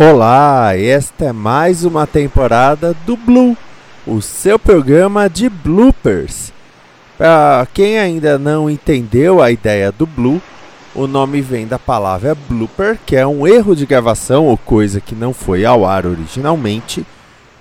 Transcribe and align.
Olá, 0.00 0.78
esta 0.78 1.24
é 1.24 1.32
mais 1.32 1.84
uma 1.84 2.06
temporada 2.06 2.94
do 3.04 3.16
Blue, 3.16 3.56
o 4.06 4.22
seu 4.22 4.56
programa 4.56 5.28
de 5.28 5.48
bloopers. 5.48 6.52
Para 7.18 7.66
quem 7.74 7.98
ainda 7.98 8.38
não 8.38 8.70
entendeu 8.70 9.42
a 9.42 9.50
ideia 9.50 9.90
do 9.90 10.06
Blue, 10.06 10.40
o 10.94 11.08
nome 11.08 11.40
vem 11.40 11.66
da 11.66 11.80
palavra 11.80 12.36
blooper, 12.48 12.96
que 13.04 13.16
é 13.16 13.26
um 13.26 13.44
erro 13.44 13.74
de 13.74 13.86
gravação 13.86 14.46
ou 14.46 14.56
coisa 14.56 15.00
que 15.00 15.16
não 15.16 15.34
foi 15.34 15.64
ao 15.64 15.84
ar 15.84 16.06
originalmente, 16.06 17.04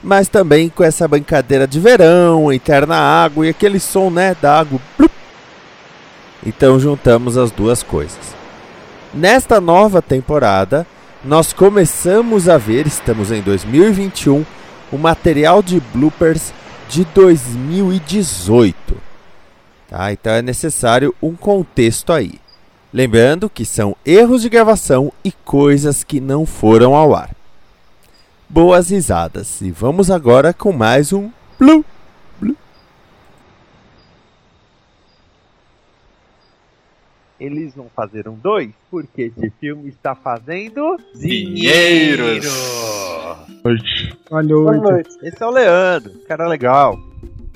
mas 0.03 0.27
também 0.27 0.69
com 0.69 0.83
essa 0.83 1.07
brincadeira 1.07 1.67
de 1.67 1.79
verão, 1.79 2.53
entrar 2.53 2.85
na 2.85 2.99
água 2.99 3.47
e 3.47 3.49
aquele 3.49 3.79
som, 3.79 4.11
né, 4.11 4.37
da 4.39 4.59
água. 4.59 4.79
Então 6.45 6.79
juntamos 6.79 7.35
as 7.35 7.49
duas 7.49 7.81
coisas. 7.81 8.35
Nesta 9.11 9.59
nova 9.59 10.03
temporada, 10.03 10.85
nós 11.23 11.51
começamos 11.51 12.47
a 12.47 12.57
ver, 12.57 12.85
estamos 12.85 13.31
em 13.31 13.41
2021, 13.41 14.45
o 14.91 14.97
material 14.97 15.61
de 15.61 15.79
bloopers 15.79 16.53
de 16.87 17.03
2018. 17.05 18.95
Tá? 19.89 20.11
Então 20.11 20.33
é 20.33 20.41
necessário 20.41 21.13
um 21.21 21.35
contexto 21.35 22.13
aí. 22.13 22.39
Lembrando 22.93 23.49
que 23.49 23.65
são 23.65 23.95
erros 24.05 24.41
de 24.41 24.49
gravação 24.49 25.11
e 25.23 25.31
coisas 25.31 26.03
que 26.03 26.21
não 26.21 26.45
foram 26.45 26.95
ao 26.95 27.15
ar. 27.15 27.31
Boas 28.47 28.89
risadas 28.89 29.61
e 29.61 29.71
vamos 29.71 30.09
agora 30.09 30.53
com 30.53 30.71
mais 30.71 31.11
um 31.11 31.29
Blue. 31.59 31.83
Eles 37.39 37.75
vão 37.75 37.87
fazer 37.95 38.27
um 38.27 38.33
dois 38.35 38.69
porque 38.89 39.31
esse 39.35 39.51
filme 39.59 39.89
está 39.89 40.15
fazendo 40.15 40.97
Dinheiros. 41.15 42.45
Boa 43.63 44.77
noite. 44.77 45.09
Esse 45.21 45.41
é 45.43 45.45
o 45.45 45.51
Leandro, 45.51 46.11
cara 46.27 46.47
legal. 46.47 46.97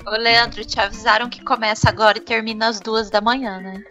Ô, 0.06 0.10
Leandro, 0.10 0.64
te 0.64 0.78
avisaram 0.80 1.28
que 1.28 1.42
começa 1.44 1.88
agora 1.88 2.18
e 2.18 2.20
termina 2.20 2.68
às 2.68 2.80
duas 2.80 3.10
da 3.10 3.20
manhã, 3.20 3.58
né? 3.60 3.82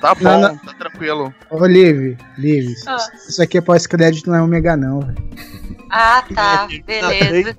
Tá 0.00 0.14
bom, 0.14 0.24
Não, 0.24 0.40
não. 0.40 0.56
tá 0.58 0.74
tranquilo. 0.74 1.32
Ô, 1.50 1.64
Liv, 1.66 2.16
Liv, 2.36 2.74
Ah. 2.86 2.96
isso 3.28 3.40
aqui 3.42 3.58
é 3.58 3.60
pós-crédito, 3.60 4.28
não 4.28 4.36
é 4.36 4.42
ômega 4.42 4.76
não, 4.76 5.00
velho. 5.00 5.28
Ah, 5.90 6.24
tá. 6.34 6.68
Beleza. 6.86 7.56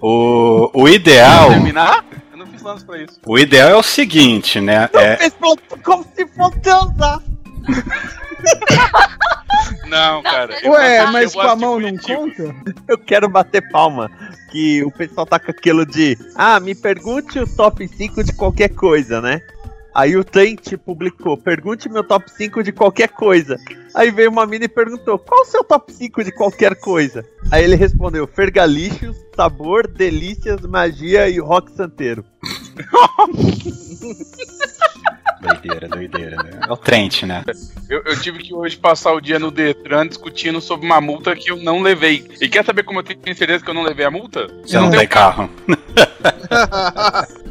O, 0.00 0.70
o 0.72 0.88
ideal, 0.88 1.50
Terminar? 1.50 2.04
Não 2.64 2.76
planos 2.78 2.84
pra 2.84 2.98
isso. 2.98 3.20
o 3.26 3.38
ideal 3.38 3.68
é 3.68 3.76
o 3.76 3.82
seguinte, 3.82 4.58
né? 4.58 4.88
É, 4.94 5.16
Fez 5.16 5.34
como 5.82 6.06
se 6.16 6.26
fosse 6.28 6.58
transar. 6.60 7.22
Não, 9.86 10.22
cara. 10.22 10.58
eu 10.62 10.72
Ué, 10.72 11.06
mas 11.06 11.32
com 11.32 11.40
a 11.40 11.54
mão 11.54 11.78
não 11.78 11.96
conta? 11.96 12.54
Eu 12.88 12.98
quero 12.98 13.28
bater 13.28 13.66
palma. 13.70 14.10
Que 14.50 14.82
o 14.82 14.90
pessoal 14.90 15.24
tá 15.26 15.38
com 15.38 15.50
aquilo 15.50 15.86
de. 15.86 16.18
Ah, 16.34 16.58
me 16.58 16.74
pergunte 16.74 17.38
o 17.38 17.46
top 17.46 17.86
5 17.86 18.24
de 18.24 18.32
qualquer 18.32 18.70
coisa, 18.70 19.20
né? 19.20 19.40
Aí 19.94 20.16
o 20.16 20.24
Trent 20.24 20.76
publicou, 20.84 21.36
pergunte 21.36 21.88
meu 21.88 22.02
top 22.02 22.28
5 22.28 22.64
de 22.64 22.72
qualquer 22.72 23.08
coisa. 23.10 23.56
Aí 23.94 24.10
veio 24.10 24.28
uma 24.28 24.44
mina 24.44 24.64
e 24.64 24.68
perguntou, 24.68 25.16
qual 25.16 25.42
o 25.42 25.44
seu 25.44 25.62
top 25.62 25.92
5 25.92 26.24
de 26.24 26.32
qualquer 26.32 26.74
coisa? 26.74 27.24
Aí 27.52 27.62
ele 27.62 27.76
respondeu, 27.76 28.26
fergalixos, 28.26 29.16
sabor, 29.36 29.86
delícias, 29.86 30.62
magia 30.62 31.28
e 31.28 31.38
rock 31.38 31.70
santeiro. 31.76 32.24
doideira, 35.40 35.88
doideira, 35.88 36.36
né? 36.42 36.50
É 36.68 36.72
o 36.72 36.76
Trent, 36.76 37.22
né? 37.24 37.42
Eu, 37.88 38.02
eu 38.04 38.20
tive 38.20 38.38
que 38.38 38.54
hoje 38.54 38.76
passar 38.76 39.12
o 39.12 39.20
dia 39.20 39.38
no 39.38 39.50
Detran 39.50 40.06
discutindo 40.06 40.60
sobre 40.60 40.86
uma 40.86 41.00
multa 41.00 41.34
que 41.36 41.50
eu 41.50 41.56
não 41.56 41.82
levei. 41.82 42.26
E 42.40 42.48
quer 42.48 42.64
saber 42.64 42.82
como 42.82 43.00
eu 43.00 43.02
tenho 43.02 43.36
certeza 43.36 43.62
que 43.64 43.70
eu 43.70 43.74
não 43.74 43.82
levei 43.82 44.06
a 44.06 44.10
multa? 44.10 44.46
Você 44.62 44.78
não 44.78 44.90
tem 44.90 45.06
carro. 45.06 45.50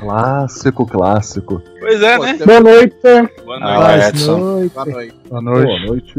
Clássico, 0.00 0.86
clássico. 0.86 1.62
Pois 1.78 2.02
é, 2.02 2.16
Pô, 2.16 2.24
né? 2.24 2.38
Boa 2.38 2.60
noite. 2.60 2.96
Boa 3.44 3.60
noite. 3.60 3.60
lá, 3.60 3.76
Boa 3.76 4.08
Edson. 4.08 4.38
noite. 4.38 4.74
Boa 4.74 4.86
noite. 4.86 5.14
Boa 5.28 5.42
Boa 5.42 5.80
noite. 5.86 6.14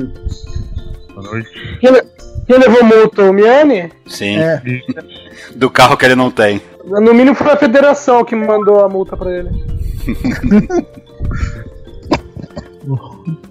Noite. 1.21 1.79
Boa 1.81 1.91
noite. 1.93 2.07
Quem 2.47 2.57
levou 2.57 2.83
multa? 2.83 3.23
O 3.23 3.33
Miane? 3.33 3.91
Sim. 4.07 4.37
É. 4.37 4.61
Do 5.55 5.69
carro 5.69 5.95
que 5.95 6.05
ele 6.05 6.15
não 6.15 6.31
tem. 6.31 6.61
No 6.83 7.13
mínimo 7.13 7.35
foi 7.35 7.51
a 7.51 7.57
federação 7.57 8.25
que 8.25 8.35
mandou 8.35 8.83
a 8.83 8.89
multa 8.89 9.15
pra 9.15 9.31
ele. 9.31 9.49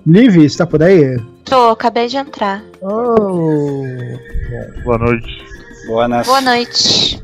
Liv, 0.06 0.48
você 0.48 0.58
tá 0.58 0.66
por 0.66 0.82
aí? 0.82 1.18
Tô, 1.44 1.70
acabei 1.70 2.08
de 2.08 2.16
entrar. 2.16 2.62
Oh. 2.80 3.84
Boa 4.84 4.98
noite. 4.98 5.44
Boa 5.86 6.08
nas... 6.08 6.26
Boa 6.26 6.40
noite. 6.40 7.22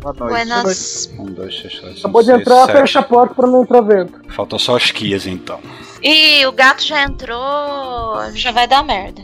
Boa 0.00 0.14
noite. 0.14 0.30
Buenas. 0.30 1.10
Um, 1.18 1.26
dois, 1.26 1.56
três, 1.58 1.74
quatro, 1.74 1.88
cinco, 1.88 2.00
Acabou 2.00 2.22
de 2.22 2.30
entrar, 2.30 2.66
sete. 2.66 2.78
fecha 2.78 2.98
a 3.00 3.02
porta 3.02 3.34
pra 3.34 3.46
não 3.46 3.62
entrar 3.62 3.80
vento. 3.80 4.20
Faltou 4.28 4.58
só 4.58 4.76
os 4.76 4.90
Kias, 4.90 5.26
então. 5.26 5.58
Ih, 6.02 6.46
o 6.46 6.52
gato 6.52 6.84
já 6.84 7.02
entrou. 7.02 8.30
Já 8.34 8.52
vai 8.52 8.68
dar 8.68 8.84
merda. 8.84 9.22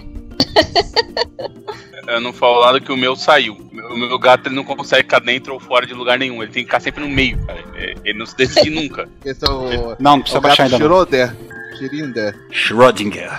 Eu 2.06 2.20
não 2.20 2.32
falo 2.32 2.64
nada 2.64 2.80
que 2.80 2.92
o 2.92 2.96
meu 2.96 3.16
saiu. 3.16 3.54
O 3.54 3.96
meu 3.96 4.18
gato 4.18 4.48
ele 4.48 4.54
não 4.54 4.64
consegue 4.64 5.04
ficar 5.04 5.20
dentro 5.20 5.54
ou 5.54 5.60
fora 5.60 5.86
de 5.86 5.94
lugar 5.94 6.18
nenhum. 6.18 6.42
Ele 6.42 6.52
tem 6.52 6.62
que 6.62 6.68
ficar 6.68 6.80
sempre 6.80 7.02
no 7.02 7.08
meio, 7.08 7.38
cara. 7.46 7.64
É, 7.74 7.94
Ele 8.04 8.18
não 8.18 8.26
se 8.26 8.36
decide 8.36 8.68
nunca. 8.70 9.08
Esse 9.24 9.44
é 9.44 9.50
o. 9.50 9.96
Não, 9.98 10.16
não 10.16 10.20
precisa 10.20 10.38
o 10.38 10.42
baixar 10.42 10.64
gato 10.64 10.74
ainda 10.74 10.78
não. 10.78 10.86
Schroeder. 10.86 11.36
Schrinder. 11.76 12.38
Schrödinger. 12.50 13.32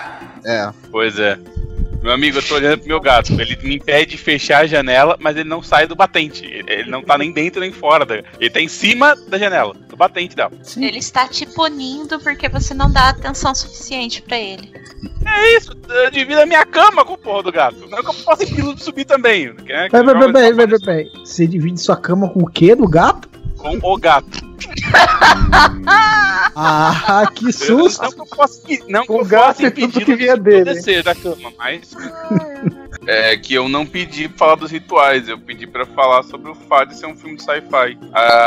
É. 0.44 0.70
Pois 0.90 1.18
é. 1.18 1.38
Meu 2.02 2.12
amigo, 2.12 2.38
eu 2.38 2.42
tô 2.42 2.54
olhando 2.54 2.78
pro 2.78 2.88
meu 2.88 3.00
gato. 3.00 3.32
Ele 3.40 3.56
me 3.62 3.76
impede 3.76 4.12
de 4.12 4.18
fechar 4.18 4.62
a 4.62 4.66
janela, 4.66 5.16
mas 5.18 5.36
ele 5.36 5.48
não 5.48 5.62
sai 5.62 5.86
do 5.88 5.96
batente. 5.96 6.44
Ele, 6.44 6.64
ele 6.72 6.90
não 6.90 7.02
tá 7.02 7.18
nem 7.18 7.32
dentro 7.32 7.60
nem 7.60 7.72
fora. 7.72 8.04
Da... 8.04 8.22
Ele 8.38 8.50
tá 8.50 8.60
em 8.60 8.68
cima 8.68 9.16
da 9.26 9.38
janela, 9.38 9.74
do 9.88 9.96
batente 9.96 10.36
dela. 10.36 10.52
Ele 10.76 10.98
está 10.98 11.26
te 11.26 11.46
punindo 11.46 12.20
porque 12.20 12.48
você 12.48 12.74
não 12.74 12.90
dá 12.90 13.08
atenção 13.08 13.54
suficiente 13.54 14.22
pra 14.22 14.38
ele. 14.38 14.72
É 15.24 15.56
isso, 15.56 15.72
eu 15.88 16.10
divido 16.10 16.40
a 16.40 16.46
minha 16.46 16.64
cama 16.64 17.04
com 17.04 17.14
o 17.14 17.18
porra 17.18 17.42
do 17.44 17.52
gato. 17.52 17.86
Não 17.88 17.98
é 17.98 18.02
que 18.02 18.08
eu 18.08 18.14
posso 18.14 18.42
ir 18.44 18.78
subir 18.78 19.04
também. 19.04 19.52
Né? 19.52 19.88
Peraí, 19.90 20.04
peraí, 20.04 20.32
peraí, 20.32 20.54
peraí, 20.54 20.80
peraí. 20.80 21.10
Você 21.24 21.46
divide 21.46 21.80
sua 21.80 21.96
cama 21.96 22.28
com 22.28 22.40
o 22.40 22.50
quê? 22.50 22.74
Do 22.74 22.88
gato? 22.88 23.28
Com 23.56 23.78
o 23.82 23.96
gato. 23.98 24.46
Ah, 26.58 27.30
que 27.34 27.52
susto! 27.52 28.02
Não 28.02 28.12
que 28.12 28.20
eu 28.20 28.26
possa, 28.26 28.62
não 28.88 29.04
que 29.04 29.12
O 29.12 29.18
eu 29.18 29.24
gato 29.26 29.56
possa 29.56 29.66
e 29.66 29.70
tudo 29.70 29.84
impedir 29.84 30.04
que 30.06 30.16
vinha 30.16 30.36
dele. 30.38 30.64
descer 30.72 31.02
da 31.02 31.14
cama, 31.14 31.52
mas. 31.58 31.90
É 33.06 33.36
que 33.36 33.54
eu 33.54 33.68
não 33.68 33.86
pedi 33.86 34.28
pra 34.28 34.38
falar 34.38 34.54
dos 34.56 34.70
rituais, 34.70 35.28
eu 35.28 35.38
pedi 35.38 35.66
pra 35.66 35.86
falar 35.86 36.22
sobre 36.24 36.50
o 36.50 36.54
fato 36.54 36.88
de 36.88 36.96
ser 36.98 37.06
um 37.06 37.16
filme 37.16 37.36
de 37.36 37.42
sci-fi. 37.42 37.96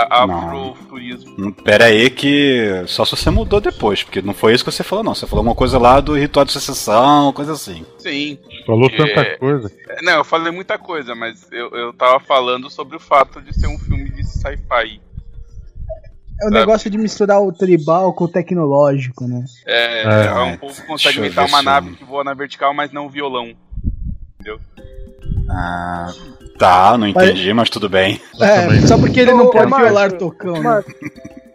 Afrofuturismo. 0.09 1.35
Hum, 1.39 1.51
Pera 1.51 1.85
aí 1.85 2.09
que 2.09 2.83
só 2.87 3.05
se 3.05 3.11
você 3.15 3.29
mudou 3.29 3.61
depois, 3.61 4.03
porque 4.03 4.21
não 4.21 4.33
foi 4.33 4.53
isso 4.53 4.63
que 4.65 4.71
você 4.71 4.83
falou, 4.83 5.03
não. 5.03 5.15
Você 5.15 5.25
falou 5.25 5.43
uma 5.43 5.55
coisa 5.55 5.77
lá 5.77 5.99
do 5.99 6.13
ritual 6.17 6.45
de 6.45 6.51
sucessão, 6.51 7.31
coisa 7.33 7.53
assim. 7.53 7.85
Sim. 7.97 8.37
Falou 8.65 8.89
É. 8.91 8.97
tanta 8.97 9.37
coisa. 9.37 9.71
É, 9.89 10.01
Não, 10.03 10.13
eu 10.17 10.23
falei 10.25 10.51
muita 10.51 10.77
coisa, 10.77 11.15
mas 11.15 11.47
eu, 11.51 11.69
eu 11.71 11.93
tava 11.93 12.19
falando 12.19 12.69
sobre 12.69 12.97
o 12.97 12.99
fato 12.99 13.41
de 13.41 13.57
ser 13.57 13.67
um 13.67 13.77
filme 13.79 14.09
de 14.11 14.23
sci-fi. 14.25 15.01
É 16.41 16.47
o 16.47 16.49
negócio 16.51 16.89
de 16.89 16.97
misturar 16.97 17.41
o 17.41 17.51
tribal 17.51 18.13
com 18.13 18.23
o 18.23 18.27
tecnológico, 18.27 19.25
né? 19.27 19.43
É, 19.65 20.03
É, 20.03 20.25
é 20.27 20.33
um 20.41 20.57
povo 20.57 20.73
que 20.73 20.87
consegue 20.87 21.19
inventar 21.19 21.45
uma 21.45 21.61
nave 21.61 21.95
que 21.97 22.03
voa 22.05 22.23
na 22.23 22.33
vertical, 22.33 22.73
mas 22.73 22.91
não 22.93 23.07
um 23.07 23.09
violão. 23.09 23.53
Ah, 25.49 26.13
tá, 26.57 26.97
não 26.97 27.07
entendi, 27.07 27.51
mas 27.53 27.69
tudo 27.69 27.89
bem. 27.89 28.21
É, 28.39 28.87
só 28.87 28.97
porque 28.97 29.19
ele 29.19 29.33
não 29.33 29.45
ô, 29.45 29.51
pode 29.51 29.73
violar 29.73 30.11
tocão, 30.13 30.61
né? 30.61 30.83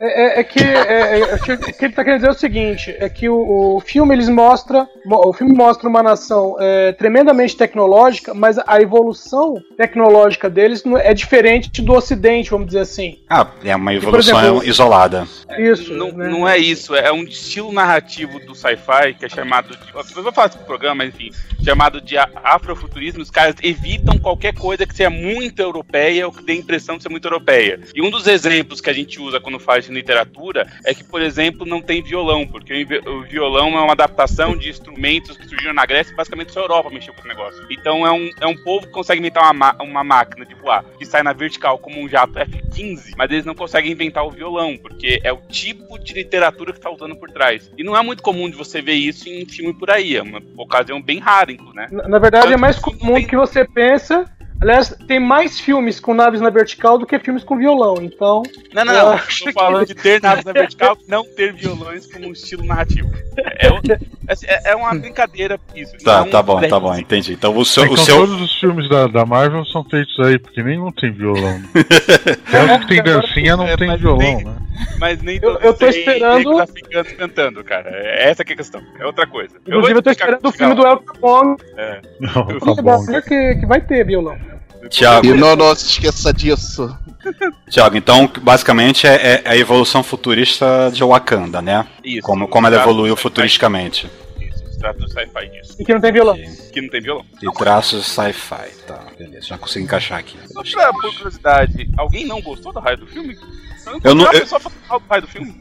É, 0.06 0.38
é- 0.38 0.40
é 0.40 0.44
que 0.44 0.62
é, 0.62 1.20
é- 1.20 1.34
o 1.34 1.38
que 1.42 1.84
ele 1.84 1.94
tá 1.94 2.04
querendo 2.04 2.18
dizer 2.20 2.28
é 2.28 2.32
o 2.32 2.38
seguinte: 2.38 2.94
é 2.98 3.08
que 3.08 3.28
o, 3.28 3.76
o 3.76 3.80
filme 3.80 4.14
eles 4.14 4.28
mostra, 4.28 4.86
mo- 5.06 5.22
o 5.28 5.32
filme 5.32 5.54
mostra 5.56 5.88
uma 5.88 6.02
nação 6.02 6.56
é, 6.60 6.92
tremendamente 6.92 7.56
tecnológica, 7.56 8.34
mas 8.34 8.58
a 8.58 8.80
evolução 8.80 9.54
tecnológica 9.76 10.50
deles 10.50 10.82
é 11.02 11.14
diferente 11.14 11.80
do 11.80 11.94
Ocidente, 11.94 12.50
vamos 12.50 12.66
dizer 12.66 12.80
assim. 12.80 13.18
Ah, 13.30 13.46
é 13.64 13.74
uma 13.74 13.94
evolução 13.94 14.38
exemplo, 14.40 14.64
isolada. 14.68 15.26
Isso. 15.58 15.92
Não, 15.94 16.12
né? 16.12 16.28
não 16.28 16.46
é 16.48 16.58
isso, 16.58 16.94
é 16.94 17.10
um 17.12 17.22
estilo 17.24 17.72
narrativo 17.72 18.38
do 18.40 18.54
sci-fi 18.54 19.14
que 19.18 19.24
é 19.24 19.28
chamado 19.28 19.70
de. 19.76 19.92
Vou 20.14 20.32
falar 20.32 20.48
isso 20.48 20.58
pro 20.58 20.66
programa, 20.66 20.96
mas 21.04 21.14
enfim. 21.14 21.30
Chamado 21.64 22.00
de 22.00 22.16
afrofuturismo. 22.18 23.22
Os 23.22 23.30
caras 23.30 23.54
evitam 23.62 24.18
qualquer 24.18 24.54
coisa 24.54 24.86
que 24.86 24.94
seja 24.94 25.08
muito 25.10 25.60
europeia 25.60 26.26
ou 26.26 26.32
que 26.32 26.42
dê 26.44 26.52
a 26.52 26.56
impressão 26.56 26.96
de 26.96 27.02
ser 27.02 27.08
muito 27.08 27.26
europeia. 27.26 27.80
E 27.94 28.02
um 28.02 28.10
dos 28.10 28.26
exemplos 28.26 28.80
que 28.80 28.90
a 28.90 28.92
gente 28.92 29.20
usa 29.20 29.40
quando 29.40 29.58
faz 29.58 29.88
literatura 29.94 30.66
é 30.84 30.94
que, 30.94 31.04
por 31.04 31.22
exemplo, 31.22 31.66
não 31.66 31.80
tem 31.80 32.02
violão, 32.02 32.46
porque 32.46 32.86
o 33.06 33.22
violão 33.22 33.68
é 33.78 33.80
uma 33.80 33.92
adaptação 33.92 34.56
de 34.56 34.68
instrumentos 34.68 35.36
que 35.36 35.46
surgiram 35.48 35.72
na 35.74 35.86
Grécia 35.86 36.12
e 36.12 36.16
basicamente 36.16 36.52
só 36.52 36.60
a 36.60 36.64
Europa 36.64 36.90
mexeu 36.90 37.12
com 37.14 37.20
esse 37.20 37.28
negócio. 37.28 37.66
Então 37.70 38.06
é 38.06 38.12
um, 38.12 38.30
é 38.40 38.46
um 38.46 38.56
povo 38.62 38.86
que 38.86 38.92
consegue 38.92 39.20
inventar 39.20 39.42
uma, 39.44 39.52
ma- 39.52 39.76
uma 39.82 40.04
máquina 40.04 40.44
de 40.44 40.54
voar 40.54 40.84
que 40.98 41.04
sai 41.04 41.22
na 41.22 41.32
vertical 41.32 41.78
como 41.78 42.00
um 42.00 42.08
jato 42.08 42.38
F-15, 42.38 43.12
mas 43.16 43.30
eles 43.30 43.44
não 43.44 43.54
conseguem 43.54 43.92
inventar 43.92 44.24
o 44.26 44.30
violão, 44.30 44.76
porque 44.76 45.20
é 45.22 45.32
o 45.32 45.38
tipo 45.48 45.98
de 45.98 46.12
literatura 46.14 46.72
que 46.72 46.80
tá 46.80 46.90
usando 46.90 47.16
por 47.16 47.30
trás. 47.30 47.70
E 47.76 47.82
não 47.84 47.96
é 47.96 48.02
muito 48.02 48.22
comum 48.22 48.48
de 48.50 48.56
você 48.56 48.80
ver 48.82 48.94
isso 48.94 49.28
em 49.28 49.46
filme 49.46 49.72
por 49.74 49.90
aí, 49.90 50.16
é 50.16 50.22
uma 50.22 50.42
ocasião 50.56 51.00
bem 51.00 51.18
rara, 51.18 51.52
inclusive, 51.52 51.76
né? 51.76 51.88
Na, 51.90 52.08
na 52.08 52.18
verdade, 52.18 52.46
é 52.46 52.50
Tanto 52.50 52.60
mais 52.60 52.78
que 52.78 52.90
não 52.92 52.98
comum 52.98 53.20
do 53.20 53.26
que 53.26 53.36
você 53.36 53.64
pensa. 53.66 54.30
Aliás, 54.64 54.96
tem 55.06 55.20
mais 55.20 55.60
filmes 55.60 56.00
com 56.00 56.14
naves 56.14 56.40
na 56.40 56.48
vertical 56.48 56.96
do 56.96 57.04
que 57.04 57.18
filmes 57.18 57.44
com 57.44 57.58
violão, 57.58 57.96
então. 58.00 58.42
Não, 58.72 58.82
não, 58.82 58.94
não. 58.94 59.18
Tô 59.18 59.52
falando 59.52 59.86
de 59.86 59.94
ter 59.94 60.22
naves 60.22 60.42
na 60.42 60.52
vertical, 60.56 60.96
não 61.06 61.22
ter 61.22 61.52
violões 61.52 62.10
como 62.10 62.28
um 62.28 62.32
estilo 62.32 62.64
narrativo. 62.64 63.10
É, 63.36 63.66
é, 64.46 64.70
é 64.72 64.74
uma 64.74 64.94
brincadeira 64.94 65.60
isso. 65.76 65.92
Tá, 66.02 66.20
não 66.20 66.30
tá 66.30 66.42
bom, 66.42 66.60
tá 66.66 66.80
bom, 66.80 66.96
entendi. 66.96 67.34
Então 67.34 67.54
o 67.54 67.62
seu. 67.62 67.84
Então 67.84 67.94
O 67.94 67.98
seu... 67.98 68.16
todos 68.16 68.40
os 68.40 68.58
filmes 68.58 68.88
da, 68.88 69.06
da 69.06 69.26
Marvel 69.26 69.66
são 69.66 69.84
feitos 69.84 70.18
aí, 70.20 70.38
porque 70.38 70.62
nenhum 70.62 70.90
tem 70.92 71.12
violão. 71.12 71.60
Até 72.48 72.74
os 72.74 72.80
que 72.80 72.86
tem 72.88 73.02
dancinha 73.02 73.56
não 73.58 73.66
É, 73.66 73.76
tem 73.76 73.94
violão, 73.98 74.18
nem- 74.18 74.44
né? 74.44 74.56
Mas 74.98 75.22
nem 75.22 75.38
Eu- 75.42 75.58
eu 75.60 75.74
tô 75.74 75.86
esperando- 75.86 76.36
negros 76.38 76.60
africanos 76.60 77.12
cantando, 77.12 77.64
cara. 77.64 77.90
É 77.90 78.30
essa 78.30 78.44
que 78.44 78.52
é 78.52 78.54
a 78.54 78.56
questão. 78.56 78.82
É 78.98 79.06
outra 79.06 79.26
coisa. 79.26 79.56
Inclusive, 79.66 79.98
eu 79.98 80.02
tô 80.02 80.10
esperando 80.10 80.46
o 80.46 80.52
filme 80.52 80.74
do 80.74 80.86
El 80.86 80.98
Capone 80.98 81.56
É. 81.76 82.00
Não, 82.20 82.46
que, 82.46 82.74
tá 82.76 82.82
bom. 82.82 83.06
que, 83.06 83.54
que 83.56 83.66
vai 83.66 83.80
ter 83.80 84.04
violão. 84.04 84.36
Thiago, 84.90 85.26
E 85.26 85.32
não, 85.34 85.56
não 85.56 85.74
se 85.74 85.86
esqueça 85.86 86.32
disso. 86.32 86.94
Thiago, 87.70 87.96
então 87.96 88.30
basicamente 88.42 89.06
é, 89.06 89.42
é 89.44 89.48
a 89.48 89.56
evolução 89.56 90.02
futurista 90.02 90.90
de 90.92 91.02
Wakanda, 91.02 91.62
né? 91.62 91.86
Isso. 92.04 92.20
Como, 92.22 92.46
como 92.48 92.66
ela 92.66 92.76
evoluiu 92.76 93.16
futuristicamente. 93.16 94.10
Isso, 94.38 94.62
os 94.68 94.76
traços 94.76 95.10
sci-fi 95.10 95.48
disso. 95.50 95.76
E 95.80 95.84
que 95.86 95.94
não 95.94 96.00
tem 96.02 96.12
violão. 96.12 96.36
Que 96.70 96.82
não 96.82 96.88
tem 96.90 97.00
violão. 97.00 97.24
E 97.42 97.50
traços 97.54 98.06
sci-fi, 98.06 98.76
tá, 98.86 99.00
beleza, 99.18 99.46
já 99.46 99.56
consegui 99.56 99.86
encaixar 99.86 100.18
aqui. 100.18 100.36
Só 100.52 100.62
pra, 100.62 100.92
por 100.92 101.14
curiosidade, 101.16 101.88
alguém 101.96 102.26
não 102.26 102.42
gostou 102.42 102.70
do 102.70 102.78
raio 102.80 102.98
do 102.98 103.06
filme? 103.06 103.38
Eu 104.02 104.14
não- 104.14 104.24
eu-. 104.40 104.46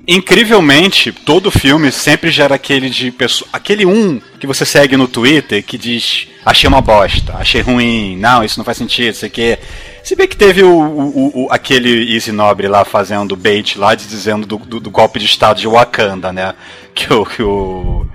Incrivelmente, 0.08 1.12
todo 1.12 1.52
filme 1.52 1.92
sempre 1.92 2.31
gera 2.31 2.56
aquele 2.56 2.90
de 2.90 3.12
pessoa, 3.12 3.50
aquele 3.52 3.86
um 3.86 4.20
que 4.40 4.48
você 4.48 4.66
segue 4.66 4.96
no 4.98 5.08
Twitter 5.08 5.64
que 5.64 5.78
diz 5.78 6.28
achei 6.46 6.68
uma 6.68 6.81
bosta, 6.81 7.34
achei 7.38 7.62
ruim, 7.62 8.18
não, 8.18 8.44
isso 8.44 8.58
não 8.58 8.66
faz 8.66 8.78
sentido, 8.78 9.14
isso 9.14 9.25
aqui. 9.25 9.58
Se 10.04 10.16
bem 10.16 10.28
que 10.28 10.36
teve 10.36 10.64
o, 10.64 10.70
o- 10.78 11.46
o- 11.46 11.48
aquele 11.52 12.14
Easy 12.14 12.31
Nobre 12.31 12.68
lá 12.68 12.84
fazendo 12.84 13.36
bait 13.36 13.78
lá 13.78 13.96
dizendo 13.96 14.46
do, 14.46 14.58
do- 14.58 14.80
do 14.80 14.92
golpe 14.92 15.20
de 15.20 15.25
estado 15.25 15.60
de 15.60 15.68
Wakanda, 15.68 16.31
né? 16.34 16.54
Que 16.94 17.12
o 17.14 17.25
que 17.25 17.42
o 17.44 18.06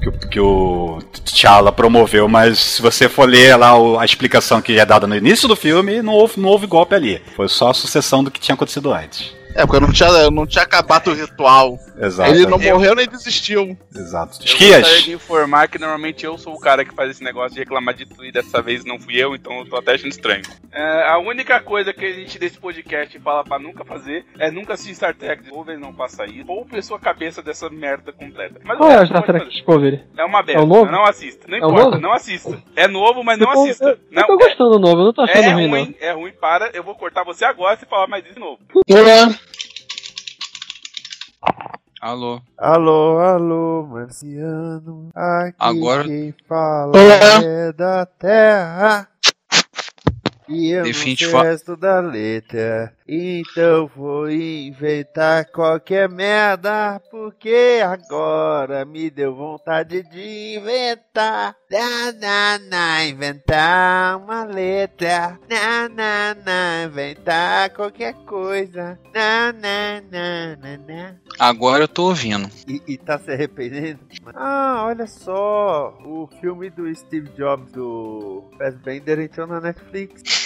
que 0.00 0.08
o, 0.08 0.12
que 0.30 0.40
o 0.40 0.98
T'Challa 1.24 1.70
promoveu, 1.70 2.28
mas 2.28 2.58
se 2.58 2.82
você 2.82 3.08
for 3.08 3.28
ler 3.28 3.56
lá 3.56 3.72
a 4.00 4.04
explicação 4.04 4.60
que 4.60 4.76
é 4.78 4.84
dada 4.84 5.06
no 5.06 5.16
início 5.16 5.46
do 5.46 5.54
filme, 5.54 6.02
não 6.02 6.12
houve, 6.12 6.40
não 6.40 6.48
houve 6.48 6.66
golpe 6.66 6.94
ali. 6.94 7.20
Foi 7.36 7.48
só 7.48 7.70
a 7.70 7.74
sucessão 7.74 8.22
do 8.24 8.30
que 8.30 8.40
tinha 8.40 8.54
acontecido 8.54 8.92
antes. 8.92 9.32
É, 9.54 9.66
porque 9.66 9.80
não 9.80 9.92
tinha, 9.92 10.30
não 10.30 10.46
tinha 10.46 10.64
acabado 10.64 11.10
o 11.10 11.14
ritual. 11.14 11.78
Exato. 11.98 12.30
Ele 12.30 12.46
não 12.46 12.58
morreu 12.58 12.94
nem 12.94 13.06
desistiu. 13.06 13.76
Exato. 13.94 14.38
Eu 14.40 14.44
Esquias. 14.46 14.78
gostaria 14.80 15.02
de 15.02 15.12
informar 15.12 15.68
que 15.68 15.78
normalmente 15.78 16.24
eu 16.24 16.36
sou 16.38 16.54
o 16.54 16.58
cara 16.60 16.84
que 16.84 16.94
faz 16.94 17.10
esse 17.10 17.22
negócio 17.22 17.52
de 17.54 17.60
reclamar 17.60 17.94
de 17.94 18.06
tudo 18.06 18.24
e 18.24 18.32
dessa 18.32 18.60
vez 18.62 18.84
não 18.84 18.98
fui 18.98 19.16
eu, 19.22 19.34
então 19.34 19.58
eu 19.58 19.66
tô 19.68 19.76
até 19.76 19.92
achando 19.92 20.10
estranho. 20.10 20.42
É, 20.72 21.08
a 21.08 21.18
única 21.18 21.60
coisa 21.60 21.92
que 21.92 22.04
a 22.04 22.12
gente 22.12 22.38
desse 22.38 22.58
podcast 22.58 23.18
fala 23.20 23.44
pra 23.44 23.58
nunca 23.58 23.84
fazer 23.84 24.24
é 24.38 24.50
nunca 24.50 24.72
assistir 24.74 24.94
Star 24.94 25.14
Trek 25.14 25.42
Discovery, 25.42 25.78
não 25.78 25.92
faça 25.92 26.24
isso, 26.26 26.44
ou 26.50 26.64
pessoa 26.64 26.98
cabeça 26.98 27.42
dessa 27.42 27.68
merda 27.68 28.12
completa. 28.12 28.58
Mas 28.64 28.78
Qual 28.78 28.88
o 28.88 28.92
é 28.92 28.96
a 28.96 29.00
resto 29.00 29.12
Star 29.12 29.24
Trek. 29.24 29.48
Discovery? 29.50 30.02
É 30.16 30.24
uma 30.24 30.40
É 30.40 30.42
merda, 30.44 30.62
o 30.62 30.66
novo? 30.66 30.90
não 30.90 31.04
assista. 31.04 31.46
Não 31.46 31.58
É 31.58 31.60
o 31.60 31.66
importa, 31.68 31.84
novo? 31.90 32.00
não 32.00 32.12
assista. 32.12 32.62
É 32.74 32.88
novo, 32.88 33.22
mas 33.22 33.38
não 33.38 33.48
Eu 33.48 33.52
tô- 33.54 33.62
assista. 33.64 33.84
Eu, 33.84 33.98
Não, 34.10 34.22
eu 34.22 34.26
tô 34.26 34.32
é- 34.44 34.48
gostando 34.48 34.70
do 34.70 34.78
novo, 34.78 35.00
eu 35.00 35.04
não 35.06 35.12
tô 35.12 35.22
achando 35.22 35.44
é 35.44 35.52
ruim, 35.52 35.68
ruim, 35.68 35.94
é 36.00 36.10
ruim, 36.12 36.32
para. 36.32 36.70
Eu 36.72 36.82
vou 36.82 36.94
cortar 36.94 37.22
você 37.24 37.44
agora 37.44 37.76
se 37.76 37.86
falar 37.86 38.06
mais 38.08 38.24
isso 38.24 38.34
de 38.34 38.40
novo. 38.40 38.58
não. 38.88 39.34
Alô. 42.00 42.40
Alô, 42.58 43.18
alô, 43.18 43.86
marciano. 43.88 45.08
Aqui 45.14 45.54
Agora- 45.58 46.04
quem 46.04 46.34
fala 46.48 46.92
Olá. 46.96 47.42
é 47.44 47.72
da 47.72 48.06
terra. 48.06 49.08
E 50.48 50.70
eu 50.70 50.82
Definte 50.82 51.24
não 51.24 51.30
sei 51.30 51.40
o 51.40 51.42
resto 51.42 51.76
da 51.76 52.00
letra. 52.00 52.92
Então 53.06 53.90
vou 53.94 54.30
inventar 54.30 55.44
qualquer 55.46 56.08
merda. 56.08 57.00
Porque 57.10 57.80
agora 57.84 58.84
me 58.84 59.10
deu 59.10 59.34
vontade 59.34 60.02
de 60.02 60.56
inventar. 60.56 61.54
Na, 61.70 62.12
na, 62.12 62.58
na, 62.58 63.04
inventar 63.04 64.16
uma 64.18 64.44
letra. 64.44 65.38
Na, 65.48 65.88
na, 65.88 66.34
na, 66.34 66.84
inventar 66.84 67.70
qualquer 67.70 68.14
coisa. 68.26 68.98
Na, 69.14 69.52
na, 69.52 70.02
na, 70.10 70.56
na, 70.56 70.76
na. 70.76 71.14
Agora 71.38 71.84
eu 71.84 71.88
tô 71.88 72.08
ouvindo. 72.08 72.48
E, 72.68 72.82
e 72.86 72.96
tá 72.98 73.18
se 73.18 73.30
arrependendo? 73.30 74.00
Ah, 74.34 74.84
olha 74.86 75.06
só, 75.06 75.98
o 76.04 76.28
filme 76.40 76.70
do 76.70 76.94
Steve 76.94 77.28
Jobs 77.30 77.72
do 77.72 78.44
Fassbender 78.58 79.18
entrou 79.18 79.46
na 79.46 79.60
Netflix. 79.60 80.41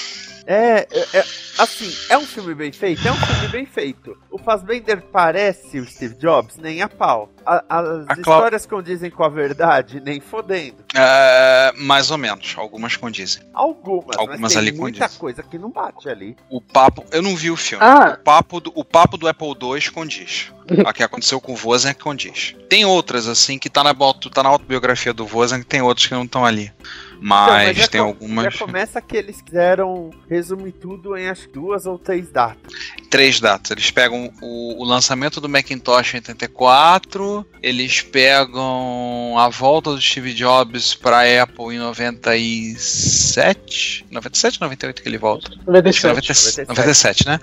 É, 0.46 0.86
é, 0.90 1.18
é, 1.18 1.24
assim, 1.58 1.92
é 2.08 2.16
um 2.16 2.24
filme 2.24 2.54
bem 2.54 2.70
feito? 2.70 3.06
É 3.06 3.10
um 3.10 3.16
filme 3.16 3.48
bem 3.48 3.66
feito. 3.66 4.16
O 4.30 4.38
Fassbender 4.38 5.02
parece 5.12 5.80
o 5.80 5.86
Steve 5.86 6.14
Jobs, 6.14 6.56
nem 6.56 6.82
a 6.82 6.88
pau. 6.88 7.28
A- 7.44 7.64
as 7.68 7.86
A 8.08 8.16
Clau- 8.16 8.36
histórias 8.36 8.66
condizem 8.66 9.10
com 9.10 9.24
a 9.24 9.28
verdade, 9.28 10.00
nem 10.00 10.20
fodendo. 10.20 10.76
É, 10.94 11.72
mais 11.76 12.10
ou 12.10 12.18
menos. 12.18 12.54
Algumas 12.56 12.96
condizem. 12.96 13.42
Algumas, 13.52 14.16
Algumas 14.16 14.40
mas 14.40 14.52
tem 14.52 14.60
ali 14.62 14.72
muita 14.72 15.00
condizem. 15.00 15.18
coisa 15.20 15.42
que 15.42 15.58
não 15.58 15.70
bate 15.70 16.08
ali. 16.08 16.36
O 16.48 16.60
papo. 16.60 17.04
Eu 17.10 17.22
não 17.22 17.34
vi 17.34 17.50
o 17.50 17.56
filme. 17.56 17.84
Ah. 17.84 18.16
O, 18.20 18.22
papo 18.22 18.60
do, 18.60 18.72
o 18.74 18.84
papo 18.84 19.16
do 19.16 19.26
Apple 19.28 19.48
II 19.48 19.90
condiz. 19.90 20.52
o 20.70 20.92
que 20.92 21.02
aconteceu 21.02 21.40
com 21.40 21.52
o 21.52 21.58
Wozniak 21.64 22.00
condiz. 22.00 22.54
Tem 22.68 22.84
outras, 22.84 23.26
assim, 23.26 23.58
que 23.58 23.68
tá 23.70 23.82
na, 23.82 23.94
auto- 23.98 24.30
tá 24.30 24.42
na 24.42 24.48
autobiografia 24.48 25.12
do 25.12 25.26
Wozniak, 25.26 25.64
tem 25.66 25.80
outras 25.82 26.06
que 26.06 26.14
não 26.14 26.24
estão 26.24 26.44
ali. 26.44 26.72
Mas, 27.20 27.70
Então, 27.70 27.82
já 27.82 27.88
tem 27.88 28.00
co- 28.00 28.06
algumas. 28.06 28.52
Já 28.54 28.58
começa 28.66 29.00
que 29.00 29.16
eles 29.16 29.40
quiseram 29.40 30.10
resumir 30.28 30.72
tudo 30.72 31.16
em 31.16 31.28
acho 31.28 31.48
duas 31.50 31.86
ou 31.86 31.98
três 31.98 32.28
datas. 32.30 32.72
Três 33.10 33.40
datas. 33.40 33.70
Eles 33.70 33.90
pegam 33.90 34.30
o, 34.42 34.82
o 34.82 34.84
lançamento 34.84 35.40
do 35.40 35.48
Macintosh 35.48 36.14
em 36.14 36.18
84, 36.18 37.46
eles 37.62 38.02
pegam 38.02 39.34
a 39.38 39.48
volta 39.48 39.90
do 39.94 40.00
Steve 40.00 40.34
Jobs 40.34 40.94
pra 40.94 41.20
Apple 41.42 41.74
em 41.74 41.78
97. 41.78 44.04
97 44.10 44.58
ou 44.60 44.66
98 44.66 45.02
que 45.02 45.08
ele 45.08 45.18
volta? 45.18 45.48
Acho 45.50 45.56
que 46.00 46.06
97. 46.06 46.68
97, 46.68 46.68
97, 46.68 47.26
né? 47.26 47.40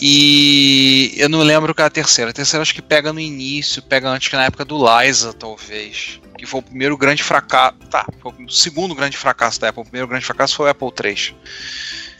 E 0.00 1.14
eu 1.16 1.28
não 1.28 1.40
lembro 1.40 1.74
qual 1.74 1.84
é 1.84 1.88
a 1.88 1.90
terceira. 1.90 2.30
A 2.30 2.34
terceira 2.34 2.62
acho 2.62 2.74
que 2.74 2.82
pega 2.82 3.12
no 3.12 3.20
início, 3.20 3.82
pega 3.82 4.08
antes 4.08 4.28
que 4.28 4.36
na 4.36 4.44
época 4.44 4.64
do 4.64 4.78
Liza, 4.78 5.32
talvez. 5.32 6.20
Que 6.36 6.46
foi 6.46 6.60
o 6.60 6.62
primeiro 6.62 6.96
grande 6.96 7.22
fracasso. 7.22 7.76
Tá, 7.90 8.06
o 8.24 8.50
segundo 8.50 8.94
grande 8.94 9.16
fracasso 9.16 9.60
da 9.60 9.68
Apple. 9.68 9.82
O 9.82 9.84
primeiro 9.84 10.08
grande 10.08 10.24
fracasso 10.24 10.56
foi 10.56 10.66
o 10.66 10.70
Apple 10.70 10.88
III. 11.04 11.36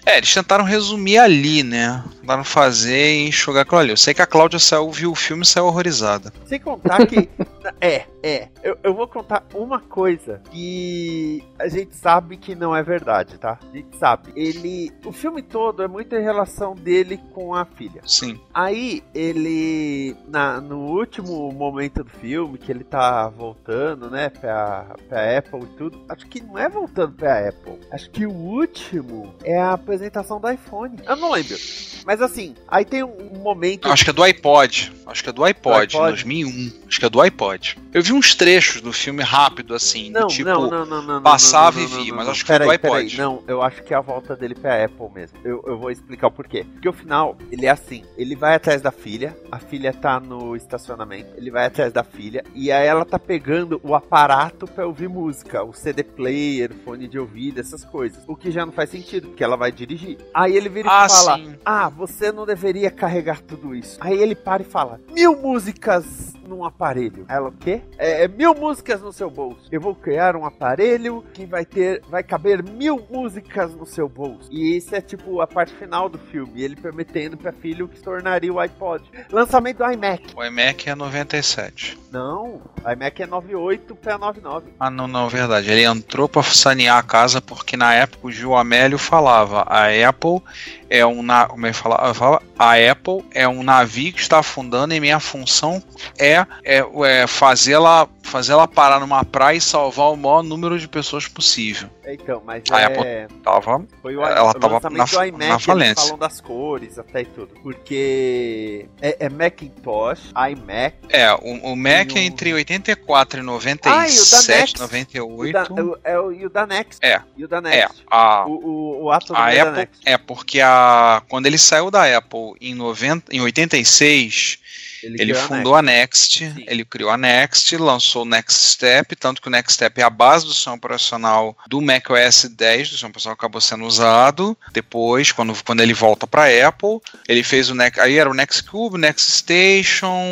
É, 0.07 0.17
eles 0.17 0.33
tentaram 0.33 0.65
resumir 0.65 1.19
ali, 1.19 1.63
né? 1.63 2.03
Tentaram 2.21 2.43
fazer 2.43 3.17
e 3.17 3.29
enxugar 3.29 3.63
aquilo 3.63 3.81
ali. 3.81 3.91
Eu 3.91 3.97
sei 3.97 4.15
que 4.15 4.23
a 4.23 4.27
Cláudia 4.27 4.59
saiu, 4.59 4.91
viu 4.91 5.13
o 5.13 5.15
filme 5.15 5.43
e 5.43 5.47
saiu 5.47 5.67
horrorizada. 5.67 6.33
Sem 6.47 6.59
contar 6.59 7.07
que 7.07 7.29
É, 7.81 8.07
é. 8.23 8.49
Eu, 8.63 8.79
eu 8.83 8.95
vou 8.95 9.07
contar 9.09 9.45
uma 9.55 9.81
coisa 9.81 10.41
que 10.51 11.43
a 11.59 11.69
gente 11.69 11.97
sabe 11.97 12.37
que 12.37 12.55
não 12.55 12.75
é 12.75 12.83
verdade, 12.83 13.39
tá? 13.39 13.59
A 13.63 13.77
gente 13.77 13.97
sabe. 13.97 14.33
Ele. 14.35 14.91
O 15.05 15.13
filme 15.13 15.43
todo 15.43 15.83
é 15.83 15.89
muito 15.89 16.15
em 16.15 16.23
relação 16.23 16.75
dele 16.75 17.21
com 17.33 17.55
a 17.55 17.65
filha. 17.65 18.03
Sim. 18.07 18.41
Aí 18.53 19.03
ele. 19.15 20.17
Na, 20.29 20.61
no 20.61 20.79
último 20.79 21.51
momento 21.53 22.05
do 22.05 22.11
filme, 22.11 22.59
que 22.59 22.71
ele 22.71 22.85
tá 22.85 23.29
voltando, 23.29 24.11
né, 24.11 24.29
pra, 24.29 24.97
pra 25.09 25.39
Apple 25.39 25.63
e 25.63 25.77
tudo. 25.77 26.01
Acho 26.09 26.27
que 26.27 26.41
não 26.41 26.59
é 26.59 26.69
voltando 26.69 27.15
pra 27.15 27.49
Apple. 27.49 27.79
Acho 27.91 28.11
que 28.11 28.27
o 28.27 28.33
último 28.33 29.35
é 29.43 29.59
a 29.59 29.73
apresentação 29.73 30.41
do 30.41 30.51
iPhone. 30.51 30.97
Eu 31.07 31.17
não 31.17 31.31
lembro. 31.31 31.57
Mas 32.05 32.21
assim, 32.21 32.55
aí 32.69 32.85
tem 32.85 33.03
um 33.03 33.39
momento. 33.39 33.91
Acho 33.91 34.05
que 34.05 34.11
é 34.11 34.13
do 34.13 34.23
iPod. 34.23 34.93
Acho 35.07 35.23
que 35.23 35.31
é 35.31 35.33
do 35.33 35.45
iPod, 35.45 35.93
Do 35.93 36.03
iPod? 36.03 36.25
2001. 36.25 36.73
Acho 36.87 37.01
que 37.01 37.07
é 37.07 37.11
do 37.11 37.21
iPod. 37.21 37.79
Eu 37.93 38.03
vi 38.03 38.10
uns 38.13 38.35
trechos 38.35 38.81
do 38.81 38.93
filme 38.93 39.23
rápido, 39.23 39.75
assim, 39.75 40.11
Não, 40.11 40.23
do 40.23 40.27
tipo. 40.29 40.49
não, 40.49 40.69
não, 40.69 40.85
não, 40.87 41.03
não, 41.03 41.23
passava 41.23 41.79
não, 41.81 41.87
e 41.87 42.09
não, 42.11 42.17
mas 42.17 42.25
não. 42.27 42.33
acho 42.33 42.41
que 42.45 42.47
foi 42.47 42.59
peraí, 42.59 42.67
do 42.69 42.73
iPod. 42.73 42.93
peraí, 42.93 43.17
Não, 43.19 43.43
eu 43.47 43.63
acho 43.63 43.83
que 43.83 43.93
é 43.95 43.97
a 43.97 44.01
volta 44.01 44.37
dele 44.37 44.55
pra 44.55 44.85
Apple 44.85 45.09
mesmo. 45.15 45.39
Eu, 45.45 45.63
eu 45.67 45.79
vou 45.79 45.91
explicar 45.91 46.29
o 46.29 46.31
porquê. 46.31 46.65
Porque 46.73 46.89
o 46.89 46.93
final, 46.93 47.37
ele 47.51 47.67
é 47.67 47.71
assim: 47.71 48.05
ele 48.17 48.35
vai 48.37 48.55
atrás 48.55 48.81
da 48.83 48.91
filha, 48.91 49.37
a 49.51 49.59
filha 49.59 49.93
tá 49.93 50.19
no 50.21 50.57
estacionamento, 50.57 51.31
ele 51.37 51.51
vai 51.51 51.67
atrás 51.67 51.93
da 51.93 52.03
filha, 52.05 52.45
e 52.55 52.71
aí 52.73 52.87
ela 52.87 53.05
tá 53.05 53.19
pegando 53.19 53.81
o 53.83 53.95
aparato 53.95 54.67
pra 54.67 54.87
ouvir 54.87 55.09
música, 55.09 55.63
o 55.63 55.73
CD 55.73 56.03
player, 56.03 56.73
fone 56.85 57.07
de 57.09 57.19
ouvido, 57.19 57.61
essas 57.61 57.85
coisas. 57.85 58.23
O 58.27 58.37
que 58.37 58.51
já 58.51 58.65
não 58.65 58.73
faz 58.73 58.91
sentido, 58.91 59.29
porque 59.29 59.45
ela 59.45 59.57
vai 59.57 59.71
dirigir. 59.73 60.19
Aí 60.35 60.57
ele 60.57 60.69
vira 60.69 60.89
Ah, 60.91 61.07
e 61.07 61.09
fala: 61.09 61.37
sim. 61.37 61.55
Ah, 61.65 61.89
você 61.89 62.33
não 62.33 62.47
deveria 62.47 62.91
carregar 62.91 63.41
tudo 63.41 63.75
isso. 63.75 63.99
Aí 64.01 64.19
ele 64.21 64.35
para 64.35 64.63
e 64.63 64.67
fala: 64.67 65.01
Mil 65.13 65.37
músicas 65.37 66.33
num 66.47 66.65
aparelho. 66.65 67.25
Ela 67.29 67.49
o 67.49 67.53
quê? 67.53 67.81
É, 68.01 68.25
é 68.25 68.29
mil 68.29 68.55
músicas 68.55 69.03
no 69.03 69.13
seu 69.13 69.31
bolso. 69.31 69.69
Eu 69.71 69.79
vou 69.79 69.95
criar 69.95 70.35
um 70.35 70.47
aparelho 70.47 71.23
que 71.35 71.45
vai 71.45 71.67
ter, 71.67 72.03
vai 72.09 72.23
caber 72.23 72.63
mil 72.63 73.07
músicas 73.11 73.75
no 73.75 73.85
seu 73.85 74.09
bolso. 74.09 74.49
E 74.51 74.79
isso 74.79 74.95
é 74.95 75.03
tipo 75.03 75.43
a 75.43 75.47
parte 75.47 75.75
final 75.75 76.09
do 76.09 76.19
filme. 76.19 76.63
Ele 76.63 76.75
prometendo 76.75 77.37
pra 77.37 77.53
filha 77.53 77.85
o 77.85 77.89
que 77.89 77.99
se 77.99 78.03
tornaria 78.03 78.51
o 78.51 78.59
iPod. 78.59 79.05
Lançamento 79.31 79.79
do 79.79 79.93
iMac. 79.93 80.35
O 80.35 80.43
iMac 80.43 80.89
é 80.89 80.95
97. 80.95 81.99
Não, 82.11 82.63
o 82.83 82.91
iMac 82.91 83.23
é 83.23 83.27
98 83.27 83.95
pra 83.97 84.17
99. 84.17 84.69
Ah, 84.81 84.91
não, 84.91 85.07
não, 85.07 85.29
verdade. 85.29 85.71
Ele 85.71 85.85
entrou 85.85 86.27
pra 86.27 86.43
sanear 86.43 86.97
a 86.97 87.03
casa 87.03 87.43
porque 87.43 87.77
na 87.77 87.93
época 87.95 88.27
o 88.27 88.33
Gil 88.33 88.57
Amélio 88.57 88.99
falava: 88.99 89.63
a 89.69 89.89
Apple 90.09 90.41
é 90.89 91.05
um. 91.05 91.23
Na... 91.23 91.47
Como 91.47 91.67
ele 91.67 91.75
fala? 91.75 92.15
fala? 92.15 92.43
A 92.59 92.75
Apple 92.75 93.25
é 93.33 93.47
um 93.47 93.63
navio 93.63 94.13
que 94.13 94.21
está 94.21 94.39
afundando 94.39 94.95
e 94.95 95.01
minha 95.01 95.21
função 95.21 95.83
é, 96.19 96.47
é, 96.65 96.85
é 97.05 97.27
fazê-la 97.27 97.90
fazê-la 98.23 98.67
parar 98.69 99.01
numa 99.01 99.25
praia 99.25 99.57
e 99.57 99.61
salvar 99.61 100.13
o 100.13 100.17
maior 100.17 100.43
número 100.43 100.79
de 100.79 100.87
pessoas 100.89 101.27
possível. 101.27 101.89
Então, 102.07 102.43
mas 102.45 102.63
A 102.71 102.81
é... 102.81 102.85
Apple 103.25 103.39
tava. 103.43 103.85
Foi 104.03 104.17
o, 104.17 104.23
ela 104.25 104.51
o 104.51 104.55
tava 104.55 104.81
na, 104.91 105.05
do 105.05 105.25
iMac, 105.25 105.49
na 105.49 105.59
falência. 105.59 105.95
falam 106.05 106.19
das 106.19 106.41
cores 106.41 106.99
até 106.99 107.23
e 107.23 107.25
tudo. 107.27 107.55
Porque 107.63 108.87
é, 109.01 109.27
é 109.27 109.29
Macintosh, 109.29 110.33
iMac, 110.51 110.97
É, 111.09 111.33
o, 111.35 111.73
o 111.73 111.77
Mac 111.77 112.09
Tem 112.09 112.23
é 112.23 112.27
entre 112.27 112.53
84 112.53 113.41
e 113.41 113.43
Ah, 113.43 113.45
e 113.45 113.47
o 113.47 113.47
da 113.47 113.53
97, 113.53 114.49
Next. 114.49 114.77
o 114.79 114.83
98. 114.83 115.53
da, 115.75 115.81
é 115.81 115.85
o- 115.85 115.99
é 116.05 116.19
o, 116.19 116.33
e 116.33 116.47
o 116.47 116.51
da 116.51 116.67
Next. 116.67 116.99
É. 117.05 117.21
E 117.37 117.45
o 117.45 117.49
da 117.49 117.59
É, 117.59 117.61
Next. 117.61 118.05
a, 118.11 118.45
O, 118.47 118.51
o, 118.53 119.03
o 119.05 119.11
ato 119.13 119.29
do 119.29 119.37
a 119.37 119.47
Apple 119.49 119.89
é 120.05 120.19
porque 120.19 120.61
a 120.61 121.23
quando 121.29 121.47
ele 121.47 121.59
saiu 121.59 121.91
da 121.91 122.17
Apple 122.17 122.55
em 122.61 122.75
90, 122.75 123.35
em 123.35 123.41
86, 123.41 124.59
ele, 125.03 125.19
criou 125.19 125.39
a 125.39 125.49
fundou 125.49 125.75
a 125.75 125.83
Next, 125.83 126.55
ele 126.67 126.85
criou 126.85 127.11
a 127.11 127.17
Next, 127.17 127.77
lançou 127.77 128.23
o 128.23 128.27
Next 128.27 128.69
Step, 128.69 129.17
tanto 129.17 129.41
que 129.41 129.49
o 129.49 129.51
Next 129.51 129.75
Step 129.75 130.01
é 130.01 130.05
a 130.05 130.11
base 130.11 130.47
do 130.47 130.53
sistema 130.53 130.77
operacional 130.77 131.57
do 131.69 131.81
macOS 131.81 132.45
10, 132.45 132.89
do 132.89 132.93
sistema 132.93 133.11
operacional 133.11 133.37
que 133.37 133.45
acabou 133.45 133.61
sendo 133.61 133.85
usado. 133.85 134.57
Depois, 134.73 135.33
quando, 135.33 135.55
quando 135.65 135.81
ele 135.81 135.95
volta 135.95 136.27
para 136.27 136.69
Apple, 136.69 137.01
ele 137.29 137.43
fez 137.43 137.71
o 137.71 137.75
Next, 137.75 138.01
aí 138.01 138.19
era 138.19 138.31
o 138.31 138.35
Next 138.35 138.63
Cube, 138.65 138.97
o 138.97 138.99
Next 138.99 139.31
Station, 139.33 140.25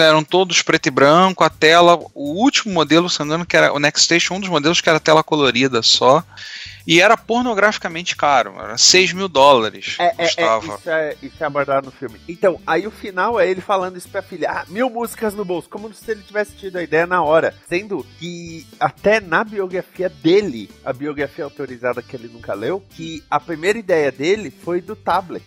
eram 0.00 0.22
todos 0.22 0.62
preto 0.62 0.86
e 0.86 0.90
branco, 0.90 1.44
a 1.44 1.50
tela, 1.50 1.98
o 2.14 2.42
último 2.42 2.74
modelo, 2.74 3.08
se 3.08 3.18
não 3.18 3.26
me 3.26 3.30
engano, 3.32 3.46
que 3.46 3.56
era 3.56 3.72
o 3.72 3.78
Next 3.78 4.04
Station, 4.04 4.34
um 4.34 4.40
dos 4.40 4.48
modelos 4.48 4.80
que 4.80 4.88
era 4.88 5.00
tela 5.00 5.22
colorida 5.22 5.82
só. 5.82 6.24
E 6.86 7.00
era 7.00 7.16
pornograficamente 7.16 8.14
caro, 8.14 8.54
era 8.58 8.78
6 8.78 9.12
mil 9.12 9.28
dólares. 9.28 9.96
É, 9.98 10.04
é, 10.04 10.14
é, 10.18 10.24
custava. 10.26 10.74
isso, 10.74 10.90
é, 10.90 11.16
isso 11.22 11.36
é 11.42 11.46
abordado 11.46 11.86
no 11.86 11.92
filme. 11.92 12.20
Então, 12.28 12.60
aí 12.66 12.86
o 12.86 12.90
final 12.90 13.40
é 13.40 13.50
ele 13.50 13.60
falando 13.60 13.96
isso 13.96 14.08
pra 14.08 14.22
filha. 14.22 14.50
Ah, 14.50 14.64
mil 14.68 14.88
músicas 14.88 15.34
no 15.34 15.44
bolso. 15.44 15.68
Como 15.68 15.92
se 15.92 16.10
ele 16.10 16.22
tivesse 16.22 16.52
tido 16.52 16.76
a 16.76 16.82
ideia 16.82 17.06
na 17.06 17.22
hora. 17.22 17.54
Sendo 17.68 18.06
que 18.18 18.66
até 18.78 19.20
na 19.20 19.42
biografia 19.42 20.08
dele, 20.08 20.70
a 20.84 20.92
biografia 20.92 21.44
autorizada 21.44 22.02
que 22.02 22.14
ele 22.14 22.28
nunca 22.28 22.54
leu, 22.54 22.82
que 22.90 23.22
a 23.28 23.40
primeira 23.40 23.78
ideia 23.78 24.12
dele 24.12 24.50
foi 24.50 24.80
do 24.80 24.94
tablet. 24.94 25.44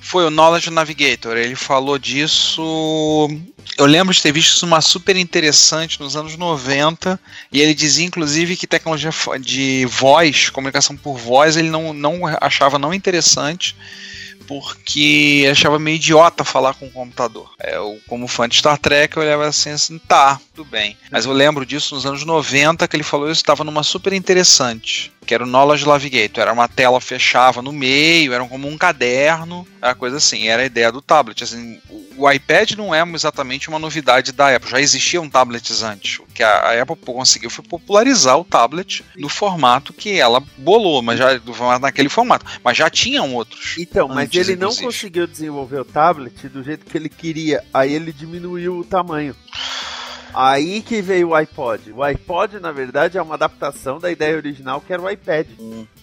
Foi 0.00 0.24
o 0.24 0.30
Knowledge 0.30 0.70
Navigator. 0.70 1.36
Ele 1.36 1.54
falou 1.54 1.98
disso. 1.98 3.28
Eu 3.76 3.86
lembro 3.86 4.14
de 4.14 4.20
ter 4.20 4.32
visto 4.32 4.54
isso 4.54 4.66
uma 4.66 4.80
super 4.80 5.16
interessante 5.16 6.00
nos 6.00 6.16
anos 6.16 6.36
90. 6.36 7.18
E 7.52 7.60
ele 7.60 7.74
dizia, 7.74 8.06
inclusive, 8.06 8.56
que 8.56 8.66
tecnologia 8.66 9.10
de 9.40 9.86
voz, 9.86 10.50
comunicação 10.50 10.96
por 10.96 11.16
voz, 11.16 11.56
ele 11.56 11.70
não, 11.70 11.92
não 11.92 12.20
achava 12.40 12.78
não 12.78 12.92
interessante. 12.92 13.76
Porque 14.46 15.46
achava 15.50 15.78
meio 15.78 15.94
idiota 15.94 16.42
falar 16.42 16.74
com 16.74 16.86
o 16.86 16.90
computador. 16.90 17.50
É, 17.60 17.76
eu, 17.76 18.00
como 18.08 18.26
fã 18.26 18.48
de 18.48 18.56
Star 18.56 18.76
Trek, 18.76 19.16
eu 19.16 19.22
olhava 19.22 19.46
assim, 19.46 19.70
assim, 19.70 19.96
tá, 19.98 20.40
tudo 20.54 20.68
bem. 20.68 20.96
Mas 21.10 21.24
eu 21.24 21.32
lembro 21.32 21.64
disso 21.64 21.94
nos 21.94 22.04
anos 22.04 22.24
90, 22.24 22.88
que 22.88 22.96
ele 22.96 23.04
falou 23.04 23.30
isso, 23.30 23.40
estava 23.40 23.62
numa 23.62 23.84
super 23.84 24.12
interessante 24.12 25.12
que 25.30 25.34
era 25.34 25.44
o 25.44 25.46
Knowledge 25.46 25.86
Navigator. 25.86 26.42
Era 26.42 26.52
uma 26.52 26.66
tela 26.66 27.00
fechava 27.00 27.62
no 27.62 27.70
meio, 27.70 28.32
era 28.32 28.44
como 28.46 28.66
um 28.66 28.76
caderno, 28.76 29.64
era 29.80 29.94
coisa 29.94 30.16
assim. 30.16 30.48
Era 30.48 30.62
a 30.62 30.66
ideia 30.66 30.90
do 30.90 31.00
tablet. 31.00 31.44
Assim, 31.44 31.78
o, 32.16 32.28
iPad 32.28 32.72
não 32.72 32.92
é 32.92 33.00
exatamente 33.14 33.68
uma 33.68 33.78
novidade 33.78 34.32
da 34.32 34.52
Apple. 34.52 34.68
Já 34.68 34.80
existiam 34.80 35.30
tablets 35.30 35.84
antes. 35.84 36.18
O 36.18 36.24
que 36.34 36.42
a, 36.42 36.50
a 36.50 36.82
Apple 36.82 36.96
conseguiu 36.96 37.48
foi 37.48 37.64
popularizar 37.64 38.36
o 38.40 38.44
tablet 38.44 39.04
no 39.16 39.28
formato 39.28 39.92
que 39.92 40.18
ela 40.18 40.42
bolou, 40.58 41.00
mas 41.00 41.16
já 41.16 41.40
naquele 41.78 42.08
formato. 42.08 42.44
Mas 42.64 42.76
já 42.76 42.90
tinham 42.90 43.32
outros. 43.32 43.76
Então, 43.78 44.08
mas 44.08 44.26
antes, 44.26 44.36
ele 44.36 44.56
não 44.56 44.70
inclusive. 44.70 44.86
conseguiu 44.86 45.26
desenvolver 45.28 45.78
o 45.78 45.84
tablet 45.84 46.48
do 46.48 46.64
jeito 46.64 46.84
que 46.84 46.98
ele 46.98 47.08
queria. 47.08 47.62
Aí 47.72 47.94
ele 47.94 48.12
diminuiu 48.12 48.78
o 48.78 48.84
tamanho. 48.84 49.36
Aí 50.32 50.82
que 50.82 51.02
veio 51.02 51.28
o 51.28 51.34
iPod. 51.34 51.92
O 51.92 52.02
iPod, 52.02 52.60
na 52.60 52.72
verdade, 52.72 53.18
é 53.18 53.22
uma 53.22 53.34
adaptação 53.34 53.98
da 53.98 54.10
ideia 54.10 54.36
original 54.36 54.80
que 54.80 54.92
era 54.92 55.02
o 55.02 55.10
iPad. 55.10 55.46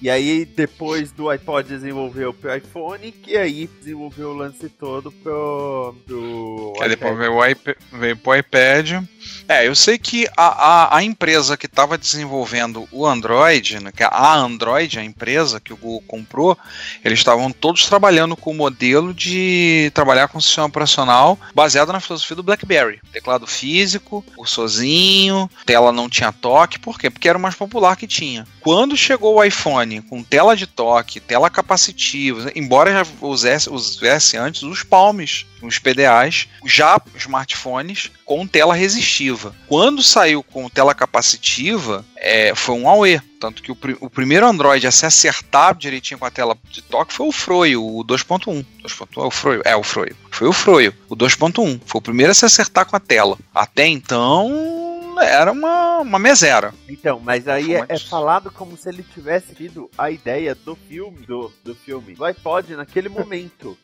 E 0.02 0.10
aí, 0.10 0.46
depois 0.46 1.12
do 1.12 1.30
iPod, 1.30 1.68
desenvolveu 1.68 2.34
pro 2.34 2.56
iPhone, 2.56 3.12
que 3.12 3.38
aí 3.38 3.68
desenvolveu 3.80 4.30
o 4.30 4.34
lance 4.34 4.70
todo 4.70 5.12
pro. 5.12 5.96
pro 6.06 6.74
Que 6.78 6.84
aí 6.84 6.90
depois 6.90 7.14
iPad. 7.14 7.20
veio, 7.20 7.34
o 7.34 7.46
iPad, 7.46 7.76
veio 7.92 8.18
pro 8.18 8.36
iPad. 8.36 9.04
É, 9.48 9.68
eu 9.68 9.76
sei 9.76 9.98
que 9.98 10.28
a, 10.38 10.46
a, 10.46 10.98
a 10.98 11.04
empresa 11.04 11.58
que 11.58 11.66
estava 11.66 11.98
desenvolvendo 11.98 12.88
o 12.92 13.06
Android, 13.06 13.80
né, 13.82 13.92
que 13.96 14.04
é 14.04 14.10
a 14.10 14.36
Android, 14.36 15.00
a 15.00 15.04
empresa 15.04 15.60
que 15.60 15.74
o 15.74 15.78
Google 15.78 16.04
comprou, 16.08 16.58
eles 17.04 17.20
estavam 17.20 17.52
todos 17.52 17.86
trabalhando 17.86 18.36
com 18.36 18.52
o 18.52 18.56
modelo 18.56 19.14
de 19.14 19.92
trabalhar 19.94 20.28
com 20.28 20.38
o 20.38 20.42
sistema 20.42 20.68
operacional 20.68 21.40
baseado 21.54 21.92
na 21.92 22.00
filosofia 22.00 22.36
do 22.36 22.44
BlackBerry. 22.44 23.00
Teclado 23.12 23.48
físico, 23.48 24.17
cursorzinho, 24.36 25.50
tela 25.66 25.92
não 25.92 26.10
tinha 26.10 26.32
toque. 26.32 26.80
Por 26.80 27.00
quê? 27.00 27.10
Porque 27.10 27.28
era 27.30 27.38
o 27.38 27.42
mais 27.42 27.56
popular 27.56 27.96
que 27.96 28.08
tinha. 28.08 28.46
Quando 28.62 28.98
chegou 28.98 29.36
o 29.36 29.44
iPhone 29.44 30.02
com 30.02 30.24
tela 30.24 30.56
de 30.56 30.68
toque, 30.68 31.20
tela 31.20 31.50
capacitiva, 31.50 32.52
embora 32.56 32.92
já 32.92 33.06
usasse, 33.22 33.70
usasse 33.70 34.38
antes 34.38 34.64
os 34.64 34.84
palmes, 34.84 35.46
os 35.62 35.80
PDAs, 35.80 36.48
já 36.66 37.00
smartphones 37.16 38.12
com 38.26 38.46
tela 38.46 38.76
resistiva. 38.76 39.56
Quando 39.68 40.04
saiu 40.04 40.44
com 40.44 40.70
tela 40.70 40.94
capacitiva, 40.94 42.06
é, 42.18 42.54
foi 42.56 42.76
um 42.76 42.88
AUE. 42.90 43.22
Tanto 43.40 43.62
que 43.62 43.72
o, 43.72 43.76
pri- 43.76 43.96
o 44.02 44.10
primeiro 44.10 44.48
Android 44.48 44.86
a 44.88 44.92
se 44.92 45.06
acertar 45.06 45.76
direitinho 45.76 46.20
com 46.20 46.26
a 46.26 46.32
tela 46.32 46.58
de 46.72 46.82
toque 46.82 47.14
foi 47.14 47.28
o 47.28 47.32
Froio, 47.32 47.84
o 47.86 48.04
2.1. 48.04 48.66
2.1 48.84 49.22
é 49.24 49.26
o 49.26 49.32
Froio? 49.32 49.62
É, 49.64 49.76
o 49.76 49.84
Froio. 49.84 50.16
Foi 50.38 50.48
o 50.48 50.54
Froio, 50.54 50.94
o 51.10 51.16
2.1. 51.16 51.82
Foi 51.84 51.98
o 51.98 52.02
primeiro 52.02 52.32
a 52.32 52.36
se 52.36 52.46
acertar 52.46 52.86
com 52.86 52.96
a 52.96 53.00
tela. 53.00 53.40
Até 53.56 53.88
então, 53.88 55.16
era 55.20 55.52
uma, 55.52 55.98
uma 55.98 56.20
mesera. 56.20 56.76
Então, 56.88 57.20
mas 57.20 57.48
aí 57.48 57.74
é, 57.74 57.84
é 57.90 57.98
falado 57.98 58.52
como 58.52 58.78
se 58.78 58.88
ele 58.88 59.02
tivesse 59.02 59.56
tido 59.56 59.90
a 59.98 60.12
ideia 60.12 60.54
do 60.54 60.76
filme, 60.76 61.26
do, 61.26 61.52
do 61.64 61.74
filme, 61.74 62.14
do 62.14 62.24
iPod 62.24 62.76
naquele 62.76 63.10
momento. 63.10 63.76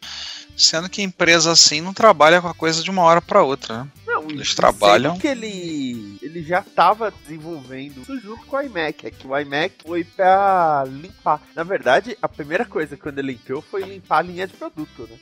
Sendo 0.55 0.88
que 0.88 1.01
empresa 1.01 1.51
assim 1.51 1.81
não 1.81 1.91
trabalha 1.91 2.39
com 2.39 2.48
a 2.48 2.53
coisa 2.53 2.83
de 2.83 2.91
uma 2.91 3.01
hora 3.01 3.19
para 3.19 3.41
outra, 3.41 3.79
né? 3.79 3.88
Não, 4.05 4.29
Eles 4.29 4.53
trabalham. 4.53 5.13
sendo 5.13 5.22
que 5.22 5.27
ele, 5.27 6.12
ele 6.34 6.44
já 6.44 6.60
estava 6.60 7.12
desenvolvendo 7.12 8.02
isso 8.02 8.20
junto 8.20 8.46
com 8.46 8.58
o 8.58 8.62
iMac. 8.62 9.06
É 9.06 9.12
que 9.12 9.28
o 9.28 9.38
iMac 9.38 9.75
foi 9.86 10.04
pra 10.04 10.84
limpar. 10.88 11.40
Na 11.56 11.63
verdade, 11.63 12.18
a 12.22 12.28
primeira 12.28 12.66
coisa 12.66 12.98
quando 12.98 13.20
ele 13.20 13.34
entrou 13.34 13.62
foi 13.62 13.84
limpar 13.84 14.18
a 14.18 14.22
linha 14.24 14.48
de 14.48 14.54
produto, 14.54 15.08
né? 15.10 15.18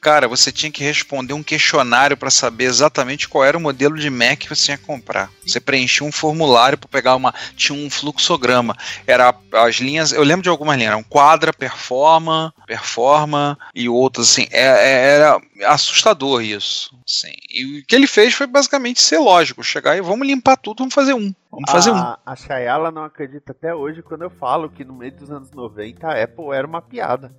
Cara, 0.00 0.28
você 0.28 0.52
tinha 0.52 0.70
que 0.70 0.84
responder 0.84 1.32
um 1.32 1.42
questionário 1.42 2.16
para 2.16 2.30
saber 2.30 2.64
exatamente 2.64 3.28
qual 3.28 3.44
era 3.44 3.56
o 3.56 3.60
modelo 3.60 3.98
de 3.98 4.10
Mac 4.10 4.38
que 4.38 4.48
você 4.48 4.76
que 4.76 4.84
comprar. 4.84 5.30
Você 5.46 5.60
preenchia 5.60 6.06
um 6.06 6.12
formulário 6.12 6.78
para 6.78 6.88
pegar 6.88 7.16
uma. 7.16 7.34
Tinha 7.56 7.78
um 7.78 7.90
fluxograma. 7.90 8.76
Era 9.06 9.34
as 9.52 9.76
linhas. 9.76 10.12
Eu 10.12 10.22
lembro 10.22 10.42
de 10.42 10.48
algumas 10.48 10.76
linhas. 10.76 10.92
Eram 10.92 11.02
quadra, 11.02 11.52
performa, 11.52 12.54
performa 12.66 13.58
e 13.74 13.88
outras 13.88 14.30
assim. 14.30 14.46
É, 14.50 14.62
é, 14.62 15.14
era 15.14 15.40
assustador 15.66 16.42
isso. 16.42 16.96
Assim. 17.06 17.34
E 17.50 17.80
o 17.80 17.84
que 17.84 17.94
ele 17.94 18.06
fez 18.06 18.34
foi 18.34 18.46
basicamente 18.46 19.00
ser 19.00 19.18
lógico. 19.18 19.62
Chegar 19.62 19.96
e 19.96 20.00
vamos 20.00 20.26
limpar 20.26 20.49
tudo, 20.56 20.78
vamos 20.78 20.94
fazer 20.94 21.14
um. 21.14 21.32
Vamos 21.50 21.70
fazer 21.70 21.90
um. 21.90 21.96
a, 21.96 22.18
a 22.24 22.36
Shayala 22.36 22.90
não 22.90 23.04
acredita 23.04 23.52
até 23.52 23.74
hoje 23.74 24.02
quando 24.02 24.22
eu 24.22 24.30
falo 24.30 24.68
que 24.70 24.84
no 24.84 24.92
meio 24.94 25.12
dos 25.12 25.30
anos 25.30 25.50
90 25.50 26.06
a 26.06 26.22
Apple 26.22 26.52
era 26.52 26.66
uma 26.66 26.80
piada. 26.82 27.34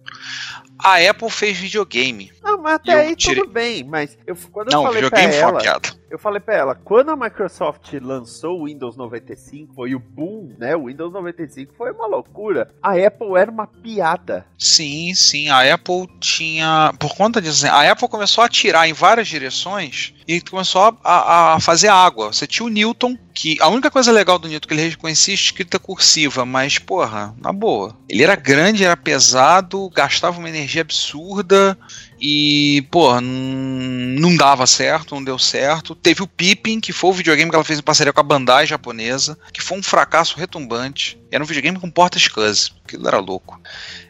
A 0.77 0.97
Apple 0.97 1.29
fez 1.29 1.57
videogame. 1.57 2.31
Não, 2.43 2.57
mas 2.61 2.73
até 2.75 2.93
aí 2.93 3.15
tirei- 3.15 3.41
tudo 3.43 3.51
bem, 3.53 3.83
mas 3.83 4.17
eu, 4.25 4.35
quando 4.51 4.71
Não, 4.71 4.81
eu 4.81 4.87
falei 4.93 5.09
pra 5.09 5.17
videogame 5.19 5.33
foi 5.33 5.41
uma 5.43 5.49
ela, 5.51 5.61
piada. 5.61 6.00
Eu 6.11 6.19
falei 6.19 6.39
pra 6.39 6.55
ela, 6.55 6.75
quando 6.75 7.09
a 7.09 7.15
Microsoft 7.15 7.91
lançou 8.01 8.59
o 8.61 8.65
Windows 8.65 8.95
95, 8.97 9.73
foi 9.73 9.95
o 9.95 9.99
boom, 9.99 10.53
né? 10.59 10.75
O 10.75 10.85
Windows 10.87 11.11
95 11.11 11.73
foi 11.77 11.91
uma 11.91 12.05
loucura. 12.07 12.69
A 12.83 12.91
Apple 12.93 13.35
era 13.37 13.49
uma 13.49 13.65
piada. 13.65 14.45
Sim, 14.57 15.13
sim. 15.15 15.49
A 15.49 15.73
Apple 15.73 16.07
tinha. 16.19 16.93
Por 16.99 17.15
conta 17.15 17.41
disso, 17.41 17.65
a 17.67 17.89
Apple 17.91 18.07
começou 18.07 18.41
a 18.43 18.45
atirar 18.47 18.87
em 18.87 18.93
várias 18.93 19.27
direções 19.27 20.13
e 20.27 20.39
começou 20.41 20.97
a, 21.03 21.53
a- 21.55 21.59
fazer 21.59 21.87
água. 21.87 22.31
Você 22.31 22.45
tinha 22.45 22.65
o 22.65 22.69
Newton, 22.69 23.17
que 23.33 23.57
a 23.61 23.67
única 23.69 23.89
coisa 23.89 24.11
legal 24.11 24.37
do 24.37 24.47
Newton 24.47 24.67
que 24.67 24.73
ele 24.73 24.89
reconhecia 24.89 25.33
escrita 25.33 25.79
cursiva, 25.79 26.45
mas, 26.45 26.77
porra, 26.77 27.33
na 27.41 27.51
boa. 27.51 27.95
Ele 28.07 28.23
era 28.23 28.35
grande, 28.35 28.83
era 28.83 28.95
pesado, 28.97 29.89
gastava 29.89 30.37
uma 30.39 30.49
energia 30.49 30.81
absurda 30.81 31.77
e, 32.21 32.85
n- 33.19 34.19
não 34.19 34.35
dava 34.35 34.67
certo, 34.67 35.15
não 35.15 35.23
deu 35.23 35.39
certo. 35.39 35.95
Teve 35.95 36.21
o 36.21 36.27
Pippin, 36.27 36.79
que 36.79 36.93
foi 36.93 37.09
o 37.09 37.13
videogame 37.13 37.49
que 37.49 37.55
ela 37.55 37.65
fez 37.65 37.79
em 37.79 37.83
parceria 37.83 38.13
com 38.13 38.19
a 38.19 38.23
Bandai 38.23 38.67
japonesa, 38.67 39.37
que 39.51 39.61
foi 39.61 39.79
um 39.79 39.83
fracasso 39.83 40.37
retumbante. 40.37 41.19
Era 41.31 41.43
um 41.43 41.47
videogame 41.47 41.79
com 41.79 41.89
porta-SCSI. 41.89 42.71
Aquilo 42.91 43.07
era 43.07 43.19
louco. 43.19 43.57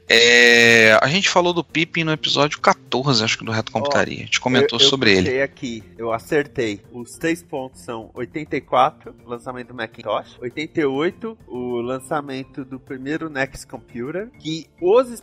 É, 0.10 0.98
a 1.02 1.08
gente 1.08 1.30
falou 1.30 1.54
do 1.54 1.64
Pippin 1.64 2.04
no 2.04 2.12
episódio 2.12 2.60
14, 2.60 3.24
acho 3.24 3.38
que 3.38 3.46
do 3.46 3.52
Reto 3.52 3.72
Computaria. 3.72 4.18
A 4.18 4.26
gente 4.26 4.42
comentou 4.42 4.80
eu, 4.80 4.84
eu 4.84 4.90
sobre 4.90 5.16
ele. 5.16 5.42
aqui, 5.42 5.84
eu 5.98 6.12
acertei. 6.12 6.82
Os 6.92 7.12
três 7.12 7.44
pontos 7.44 7.82
são 7.82 8.10
84, 8.14 9.16
lançamento 9.26 9.68
do 9.68 9.76
Macintosh, 9.76 10.38
88, 10.42 11.38
o 11.48 11.80
lançamento 11.80 12.66
do 12.66 12.80
primeiro 12.80 13.30
Next 13.30 13.68
Computer, 13.68 14.30
que 14.40 14.68
os 14.82 15.22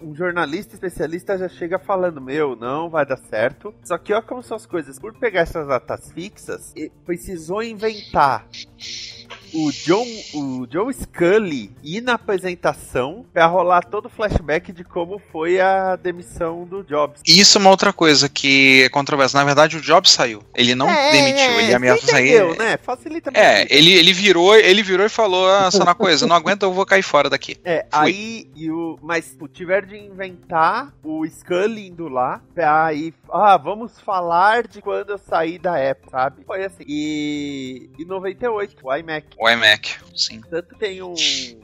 um 0.00 0.14
jornalista 0.14 0.74
especialista 0.74 1.38
já 1.38 1.48
chega 1.48 1.78
falando, 1.78 2.20
meu, 2.20 2.54
não 2.54 2.90
vai 2.90 3.06
dar 3.06 3.16
certo. 3.16 3.74
Só 3.82 3.96
que 3.96 4.12
olha 4.12 4.22
como 4.22 4.42
são 4.42 4.56
as 4.56 4.66
coisas, 4.66 4.98
por 4.98 5.14
pegar 5.18 5.40
essas 5.40 5.66
datas 5.66 6.12
fixas, 6.12 6.74
precisou 7.04 7.62
inventar 7.62 8.46
o 9.54 9.70
John, 9.72 10.06
o 10.34 10.66
Joe 10.70 10.92
Scully 10.94 11.70
ir 11.82 12.00
na 12.00 12.14
apresentação 12.14 13.24
pra 13.32 13.46
rolar 13.46 13.84
todo 13.84 14.06
o 14.06 14.08
flashback 14.10 14.72
de 14.72 14.84
como 14.84 15.20
foi 15.32 15.60
a 15.60 15.96
demissão 15.96 16.64
do 16.64 16.82
Jobs. 16.82 17.20
Isso 17.26 17.58
é 17.58 17.60
uma 17.60 17.70
outra 17.70 17.92
coisa 17.92 18.28
que 18.28 18.82
é 18.84 18.88
controversa. 18.88 19.38
Na 19.38 19.44
verdade, 19.44 19.76
o 19.76 19.80
Jobs 19.80 20.10
saiu. 20.10 20.42
Ele 20.54 20.74
não 20.74 20.88
É, 20.88 21.12
demitiu, 21.12 21.44
é, 21.50 21.62
ele 21.64 21.74
ameaçou 21.74 22.02
você 22.06 22.10
sair. 22.10 22.28
entendeu, 22.36 22.56
né? 22.56 22.76
Facilita 22.82 23.30
É, 23.34 23.66
ele, 23.74 23.92
ele 23.92 24.12
virou, 24.12 24.56
ele 24.56 24.82
virou 24.82 25.06
e 25.06 25.10
falou: 25.10 25.48
ah, 25.48 25.70
só 25.70 25.82
uma 25.82 25.94
coisa, 25.94 26.26
não 26.26 26.36
aguento, 26.36 26.62
eu 26.64 26.72
vou 26.72 26.86
cair 26.86 27.02
fora 27.02 27.28
daqui. 27.30 27.56
É, 27.64 27.86
aí 27.92 28.48
e 28.54 28.70
o, 28.70 28.98
mas 29.02 29.36
o 29.40 29.48
tiver 29.48 29.84
de 29.86 29.96
inventar 29.96 30.92
o 31.02 31.26
Scully 31.26 31.88
indo 31.88 32.08
lá 32.08 32.40
pra 32.54 32.86
aí, 32.86 33.12
ah, 33.32 33.56
vamos 33.56 34.00
falar 34.00 34.66
de 34.66 34.82
quando 34.82 35.10
eu 35.10 35.18
saí 35.18 35.58
da 35.58 35.90
Apple, 35.90 36.10
sabe? 36.10 36.44
Foi 36.44 36.64
assim. 36.64 36.84
E 36.86 37.90
em 37.98 38.04
98, 38.04 38.76
o 38.82 38.96
iMac. 38.96 39.36
O 39.38 39.48
iMac, 39.48 39.98
sim. 40.14 40.40
Tanto 40.40 40.76
tem 40.76 41.02
um 41.02 41.14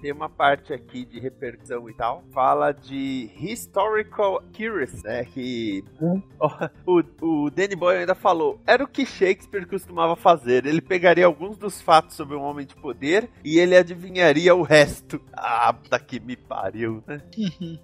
tem 0.01 0.13
uma 0.13 0.29
parte 0.29 0.73
aqui 0.73 1.05
de 1.05 1.19
repercussão 1.19 1.89
e 1.89 1.95
tal, 1.95 2.23
fala 2.33 2.73
de 2.73 3.31
historical 3.39 4.39
accuracy, 4.39 5.03
né, 5.05 5.25
que 5.25 5.85
o, 6.87 7.03
o 7.21 7.51
Danny 7.51 7.75
Boyle 7.75 8.01
ainda 8.01 8.15
falou, 8.15 8.61
era 8.67 8.85
o 8.85 8.89
que 8.89 9.05
Shakespeare 9.05 9.67
costumava 9.67 10.17
fazer, 10.17 10.67
ele 10.67 10.81
pegaria 10.81 11.27
alguns 11.27 11.57
dos 11.57 11.81
fatos 11.81 12.17
sobre 12.17 12.37
um 12.37 12.43
homem 12.43 12.67
de 12.67 12.75
poder 12.77 13.29
e 13.45 13.59
ele 13.59 13.77
adivinharia 13.77 14.55
o 14.55 14.63
resto. 14.63 15.21
Ah, 15.33 15.73
puta 15.73 15.99
que 15.99 16.21
me 16.21 16.37
pariu, 16.37 17.03
né? 17.07 17.21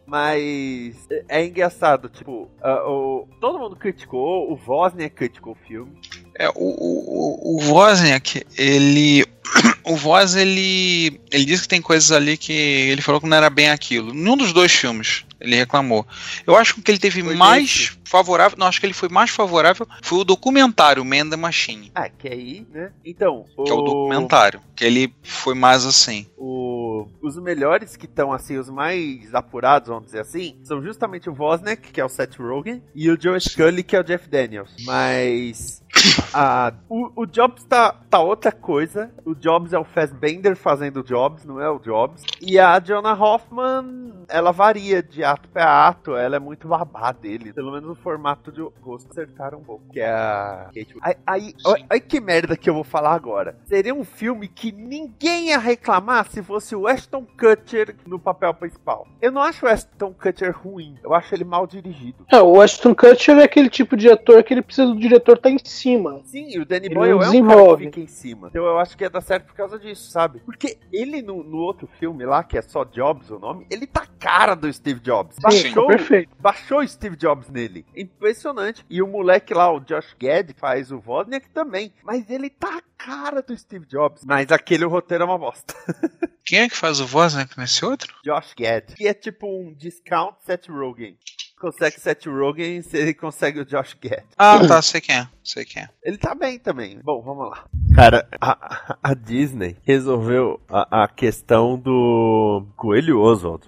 Mas 0.07 1.07
é, 1.11 1.25
é 1.29 1.45
engraçado, 1.45 2.09
tipo, 2.09 2.51
ah, 2.63 2.89
o, 2.89 3.29
todo 3.41 3.59
mundo 3.59 3.72
criticou, 3.77 4.53
o 4.53 4.57
Wozniak 4.57 5.15
criticou 5.15 5.53
o 5.53 5.67
filme. 5.67 5.93
É, 6.39 6.49
o, 6.49 6.53
o, 6.57 7.57
o 7.57 7.73
Wozniak, 7.73 8.45
ele. 8.57 9.25
O 9.85 9.97
Voz, 9.97 10.37
ele. 10.37 11.21
Ele 11.33 11.45
disse 11.45 11.63
que 11.63 11.69
tem 11.69 11.83
coisas 11.83 12.13
ali 12.13 12.37
que 12.37 12.53
ele 12.53 13.03
falou 13.03 13.21
que 13.21 13.27
não 13.27 13.37
era 13.37 13.51
bem 13.51 13.69
aquilo. 13.69 14.15
Nenhum 14.15 14.37
dos 14.37 14.53
dois 14.53 14.71
filmes 14.71 15.25
ele 15.41 15.57
reclamou. 15.57 16.07
Eu 16.47 16.57
acho 16.57 16.75
que 16.75 16.81
o 16.81 16.83
que 16.85 16.91
ele 16.93 17.01
teve 17.01 17.21
mais 17.21 17.99
favorável. 18.05 18.57
Não, 18.57 18.69
acho 18.69 18.79
que 18.79 18.87
ele 18.87 18.93
foi 18.95 19.09
mais 19.09 19.31
favorável 19.31 19.85
foi 20.01 20.19
o 20.21 20.25
documentário 20.25 21.05
Man 21.05 21.29
the 21.29 21.35
Machine. 21.37 21.91
Ah, 21.97 22.09
que 22.09 22.29
aí, 22.29 22.65
né? 22.73 22.93
Então, 23.05 23.45
Que 23.65 23.73
é 23.73 23.75
o 23.75 23.83
documentário. 23.83 24.61
Que 24.77 24.85
ele 24.85 25.13
foi 25.25 25.55
mais 25.57 25.85
assim. 25.85 26.29
o- 26.39 27.09
os 27.21 27.37
melhores 27.43 27.97
que 27.97 28.07
estão 28.07 28.33
assim, 28.33 28.57
os 28.59 28.69
mais 28.71 29.35
apurados, 29.35 29.89
vamos 29.89 30.05
dizer 30.07 30.21
assim, 30.21 30.57
são 30.63 30.81
justamente 30.81 31.29
o 31.29 31.35
Wozniak, 31.37 31.91
que 31.91 32.01
é 32.01 32.05
o 32.05 32.09
Seth 32.09 32.37
Rogen, 32.39 32.81
e 32.95 33.11
o 33.11 33.19
Joe 33.21 33.41
Scully, 33.41 33.83
que 33.83 33.97
é 33.97 34.01
o 34.01 34.05
Jeff 34.05 34.29
Daniels. 34.29 34.71
Mas 34.85 35.83
a- 36.33 36.73
o, 36.89 37.23
o 37.23 37.27
Jobs 37.27 37.65
tá, 37.65 37.93
tá 38.11 38.21
outra 38.21 38.53
coisa. 38.53 39.11
O 39.25 39.35
Jobs 39.35 39.73
é 39.73 39.79
o 39.79 39.85
Fassbender 39.85 40.57
fazendo 40.57 41.01
o 41.01 41.05
Jobs, 41.05 41.45
não 41.45 41.61
é 41.61 41.69
o 41.71 41.79
Jobs. 41.79 42.23
E 42.41 42.59
a 42.59 42.79
Jonah 42.81 43.15
Hoffman, 43.15 44.13
ela 44.29 44.53
varia 44.53 45.03
de 45.03 45.23
ato 45.25 45.49
pra 45.49 45.87
ato, 45.89 46.15
ela 46.17 46.37
é 46.37 46.39
muito 46.39 46.69
babá 46.69 47.13
dele. 47.13 47.53
Pelo 47.53 47.73
menos 47.73 47.91
o 47.91 47.95
formato 47.95 48.51
de 48.53 48.61
rosto 48.81 49.11
acertaram 49.11 49.59
um 49.59 49.65
pouco. 49.65 49.85
Que 49.93 50.01
é 50.01 50.11
a 50.11 50.67
Kate 50.75 50.95
Aí, 51.03 51.15
aí, 51.27 51.55
olha 51.65 52.01
que 52.01 52.21
merda 52.21 52.57
que 52.57 52.69
eu 52.69 52.75
vou 52.75 52.85
falar 52.85 53.15
agora. 53.15 53.57
Seria 53.65 53.95
um 53.95 54.05
filme 54.05 54.49
que 54.49 54.73
ninguém 54.73 55.49
ia 55.49 55.59
reclamar 55.59 56.27
se 56.29 56.43
fosse 56.43 56.75
o 56.75 56.87
Ashton 56.87 57.25
Kutcher 57.39 57.97
no 58.07 58.19
papel 58.19 58.53
principal. 58.55 59.07
Eu 59.21 59.33
não 59.33 59.43
acho 59.43 59.65
o 59.67 59.69
Ashton 59.69 60.13
Kutcher 60.13 60.57
ruim, 60.57 60.97
eu 61.03 61.15
acho 61.15 61.35
ele 61.35 61.45
mal 61.45 61.67
dirigido. 61.67 62.25
É, 62.31 62.41
o 62.41 62.61
Ashton 62.61 62.95
Kutcher 62.95 63.39
é 63.39 63.45
aquele 63.45 63.69
tipo 63.71 63.97
de 63.97 64.11
ator 64.11 64.43
que 64.43 64.53
ele 64.55 64.63
precisa 64.63 64.87
do 64.89 64.99
diretor 64.99 65.37
estar 65.37 65.51
em 65.51 65.59
cima. 65.65 66.12
Sim, 66.25 66.49
e 66.51 66.59
o 66.59 66.65
Danny 66.65 66.87
Ele 66.87 66.95
Boyle 66.95 67.13
é 67.13 67.31
um 67.31 67.47
cara 67.47 67.77
que 67.77 67.85
fica 67.85 68.01
em 68.01 68.07
cima. 68.07 68.49
Então 68.49 68.65
eu 68.65 68.79
acho 68.79 68.97
que 68.97 69.05
ia 69.05 69.11
dar 69.11 69.21
certo 69.21 69.47
por 69.47 69.55
causa 69.55 69.79
disso, 69.79 70.11
sabe? 70.11 70.41
Porque 70.41 70.79
ele 70.93 71.23
no, 71.23 71.43
no 71.43 71.59
outro 71.59 71.89
filme 71.99 72.25
lá, 72.25 72.43
que 72.43 72.59
é 72.59 72.63
só 72.63 72.85
Jobs 72.85 73.31
o 73.31 73.39
nome, 73.39 73.67
ele 73.71 73.87
tá 73.87 74.03
a 74.03 74.07
cara 74.07 74.55
do 74.55 74.73
Steve 74.73 75.01
Jobs. 75.01 75.37
Sim, 75.51 75.63
ficou 75.63 75.87
perfeito. 75.87 76.37
Baixou 76.39 76.81
o 76.81 76.89
Steve 76.89 77.17
Jobs 77.17 77.49
nele. 77.49 77.85
Impressionante. 77.97 78.85
E 78.89 79.03
o 79.03 79.07
moleque 79.07 79.55
lá, 79.55 79.73
o 79.73 79.81
Josh 79.81 80.15
Gad, 80.19 80.53
faz 80.57 80.91
o 80.93 81.03
Wozniak 81.05 81.49
também. 81.51 81.93
Mas 82.03 82.29
ele 82.31 82.51
tá 82.51 82.79
a 82.79 82.83
cara 82.97 83.43
do 83.43 83.57
Steve 83.57 83.87
Jobs. 83.87 84.25
Mas 84.25 84.51
aquele 84.53 84.85
roteiro 84.85 85.25
é 85.25 85.27
uma 85.27 85.39
bosta. 85.39 85.75
Quem 86.45 86.61
é 86.61 86.69
que 86.69 86.77
faz 86.77 87.01
o 87.01 87.07
Wozniak 87.17 87.59
nesse 87.59 87.85
outro? 87.85 88.15
Josh 88.25 88.55
Gad. 88.59 88.95
Que 88.95 89.07
é 89.07 89.15
tipo 89.15 89.47
um 89.47 89.73
discount 89.73 90.35
Seth 90.45 90.69
Rogen. 90.69 91.17
Consegue 91.61 92.01
Seth 92.01 92.27
Rogen 92.27 92.83
se 92.83 92.97
ele 92.97 93.15
consegue 93.15 93.61
o 93.61 93.65
Josh 93.65 93.97
Gad. 94.03 94.25
Ah, 94.37 94.59
tá, 94.67 94.83
sei 94.83 95.01
quem 95.01 95.17
é. 95.17 95.29
Sei 95.45 95.65
quem 95.65 95.83
é. 95.83 95.89
Ele 96.05 96.17
tá 96.17 96.35
bem 96.35 96.59
também. 96.59 96.99
Bom, 97.03 97.21
vamos 97.21 97.51
lá. 97.51 97.65
Cara, 97.95 98.27
a, 98.41 98.97
a 99.03 99.15
Disney 99.15 99.77
resolveu 99.83 100.61
a, 100.69 101.05
a 101.05 101.09
questão 101.09 101.79
do 101.79 102.65
Coelho 102.77 103.21
Oswald. 103.21 103.63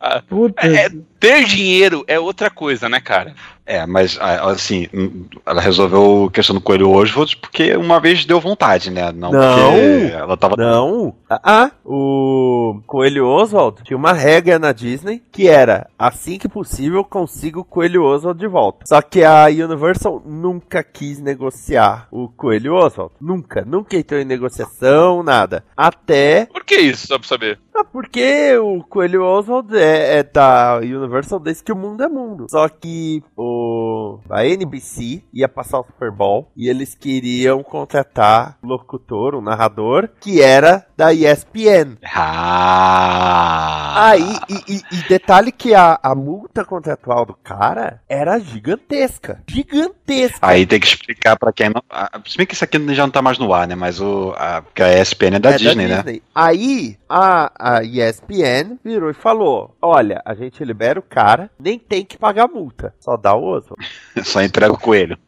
Ah, 0.00 0.22
é, 0.58 0.88
ter 1.18 1.44
dinheiro 1.44 2.04
é 2.06 2.18
outra 2.20 2.48
coisa, 2.50 2.88
né, 2.88 3.00
cara? 3.00 3.34
É, 3.64 3.84
mas 3.84 4.16
assim, 4.20 4.86
hum, 4.94 5.24
ela 5.44 5.60
resolveu 5.60 6.26
a 6.26 6.30
questão 6.30 6.54
do 6.54 6.60
Coelho 6.60 6.90
Oswald 6.90 7.36
porque 7.38 7.74
uma 7.76 7.98
vez 7.98 8.24
deu 8.24 8.40
vontade, 8.40 8.92
né? 8.92 9.10
Não, 9.10 9.32
Não. 9.32 9.72
porque 9.72 10.12
ela 10.14 10.36
tava. 10.36 10.54
Não. 10.56 11.14
Ah, 11.28 11.72
o 11.84 12.80
Coelho 12.86 13.26
Oswald 13.26 13.82
tinha 13.82 13.96
uma 13.96 14.12
regra 14.12 14.58
na 14.58 14.70
Disney 14.70 15.20
que 15.32 15.48
era 15.48 15.88
assim 15.98 16.38
que 16.38 16.48
possível 16.48 17.02
consiga 17.02 17.58
o 17.58 17.64
Coelho 17.64 18.04
Oswald 18.04 18.38
de 18.38 18.46
volta. 18.46 18.86
Só 18.86 19.02
que 19.02 19.24
a 19.24 19.46
Universal 19.46 20.22
nunca 20.24 20.84
quis 20.84 21.15
negociar 21.22 22.08
o 22.10 22.28
Coelho 22.28 22.74
Oswald. 22.74 23.12
Nunca. 23.20 23.64
Nunca 23.64 23.96
entrou 23.96 24.20
em 24.20 24.24
negociação, 24.24 25.22
nada. 25.22 25.64
Até 25.76 26.46
Por 26.46 26.64
que 26.64 26.76
isso, 26.76 27.06
só 27.06 27.18
pra 27.18 27.28
saber? 27.28 27.58
Ah, 27.74 27.84
porque 27.84 28.56
o 28.56 28.82
Coelho 28.84 29.22
Oswald 29.22 29.76
é, 29.76 30.18
é 30.18 30.22
da 30.22 30.78
Universal 30.82 31.38
desde 31.38 31.62
que 31.62 31.72
o 31.72 31.76
mundo 31.76 32.02
é 32.02 32.08
mundo. 32.08 32.46
Só 32.50 32.68
que 32.68 33.22
o 33.36 34.18
a 34.30 34.46
NBC 34.46 35.22
ia 35.32 35.48
passar 35.48 35.80
o 35.80 35.84
Super 35.84 36.10
Bowl 36.10 36.50
e 36.56 36.68
eles 36.68 36.94
queriam 36.94 37.62
contratar 37.62 38.56
um 38.62 38.68
locutor, 38.68 39.34
um 39.34 39.40
narrador, 39.42 40.08
que 40.20 40.40
era 40.40 40.86
da 40.96 41.12
ESPN. 41.12 41.96
Ah. 42.04 44.10
Aí, 44.10 44.36
e, 44.48 44.74
e- 44.76 44.82
e 44.92 45.08
detalhe 45.08 45.50
que 45.52 45.74
a, 45.74 45.98
a 46.02 46.14
multa 46.14 46.64
contratual 46.64 47.24
do 47.26 47.34
cara 47.34 48.00
era 48.08 48.38
gigantesca. 48.38 49.42
Gigantesca. 49.48 50.38
Aí 50.46 50.64
tem 50.66 50.80
que 50.80 50.86
explicar 51.06 51.36
pra 51.36 51.52
quem 51.52 51.70
não. 51.70 51.82
ah, 51.88 52.10
Se 52.26 52.36
bem 52.36 52.46
que 52.46 52.54
isso 52.54 52.64
aqui 52.64 52.78
já 52.94 53.04
não 53.04 53.10
tá 53.10 53.22
mais 53.22 53.38
no 53.38 53.52
ar, 53.54 53.68
né? 53.68 53.74
Mas 53.74 54.00
o. 54.00 54.34
A, 54.36 54.62
porque 54.62 54.82
a 54.82 55.00
ESPN 55.00 55.36
é 55.36 55.38
da 55.38 55.50
É 55.50 55.56
Disney, 55.56 55.86
né? 55.86 56.02
Aí 56.34 56.96
a, 57.08 57.76
a 57.78 57.82
ESPN 57.84 58.76
virou 58.84 59.10
e 59.10 59.14
falou: 59.14 59.74
Olha, 59.80 60.20
a 60.24 60.34
gente 60.34 60.64
libera 60.64 60.98
o 60.98 61.02
cara, 61.02 61.50
nem 61.58 61.78
tem 61.78 62.04
que 62.04 62.18
pagar 62.18 62.48
multa, 62.48 62.92
só 62.98 63.16
dá 63.16 63.34
o 63.34 63.44
Oswald. 63.44 63.76
Só 64.24 64.42
entrega 64.42 64.72
o 64.72 64.78
coelho. 64.78 65.18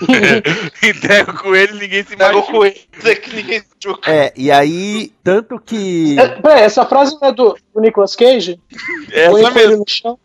Entrega 0.82 1.30
o 1.30 1.38
coelho 1.38 1.76
e 1.76 1.80
ninguém 1.80 2.02
se 2.02 2.16
Pega 2.16 2.36
o 2.38 2.42
coelho 2.42 2.74
que 3.22 3.36
ninguém 3.36 3.62
machuca. 3.84 4.10
É, 4.10 4.32
e 4.36 4.50
aí, 4.50 5.12
tanto 5.22 5.58
que. 5.58 6.18
É, 6.18 6.28
peraí, 6.40 6.62
essa 6.62 6.86
frase 6.86 7.16
não 7.20 7.28
é 7.28 7.32
do, 7.32 7.56
do 7.74 7.80
Nicolas 7.80 8.16
Cage? 8.16 8.58
Essa 9.12 9.30
Põe 9.30 9.44
o 9.44 9.52
coelho 9.52 9.84
mesmo, 9.84 10.18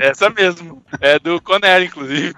essa 0.00 0.30
mesmo. 0.30 0.82
É 1.00 1.18
do 1.18 1.40
Conner, 1.40 1.82
inclusive. 1.82 2.34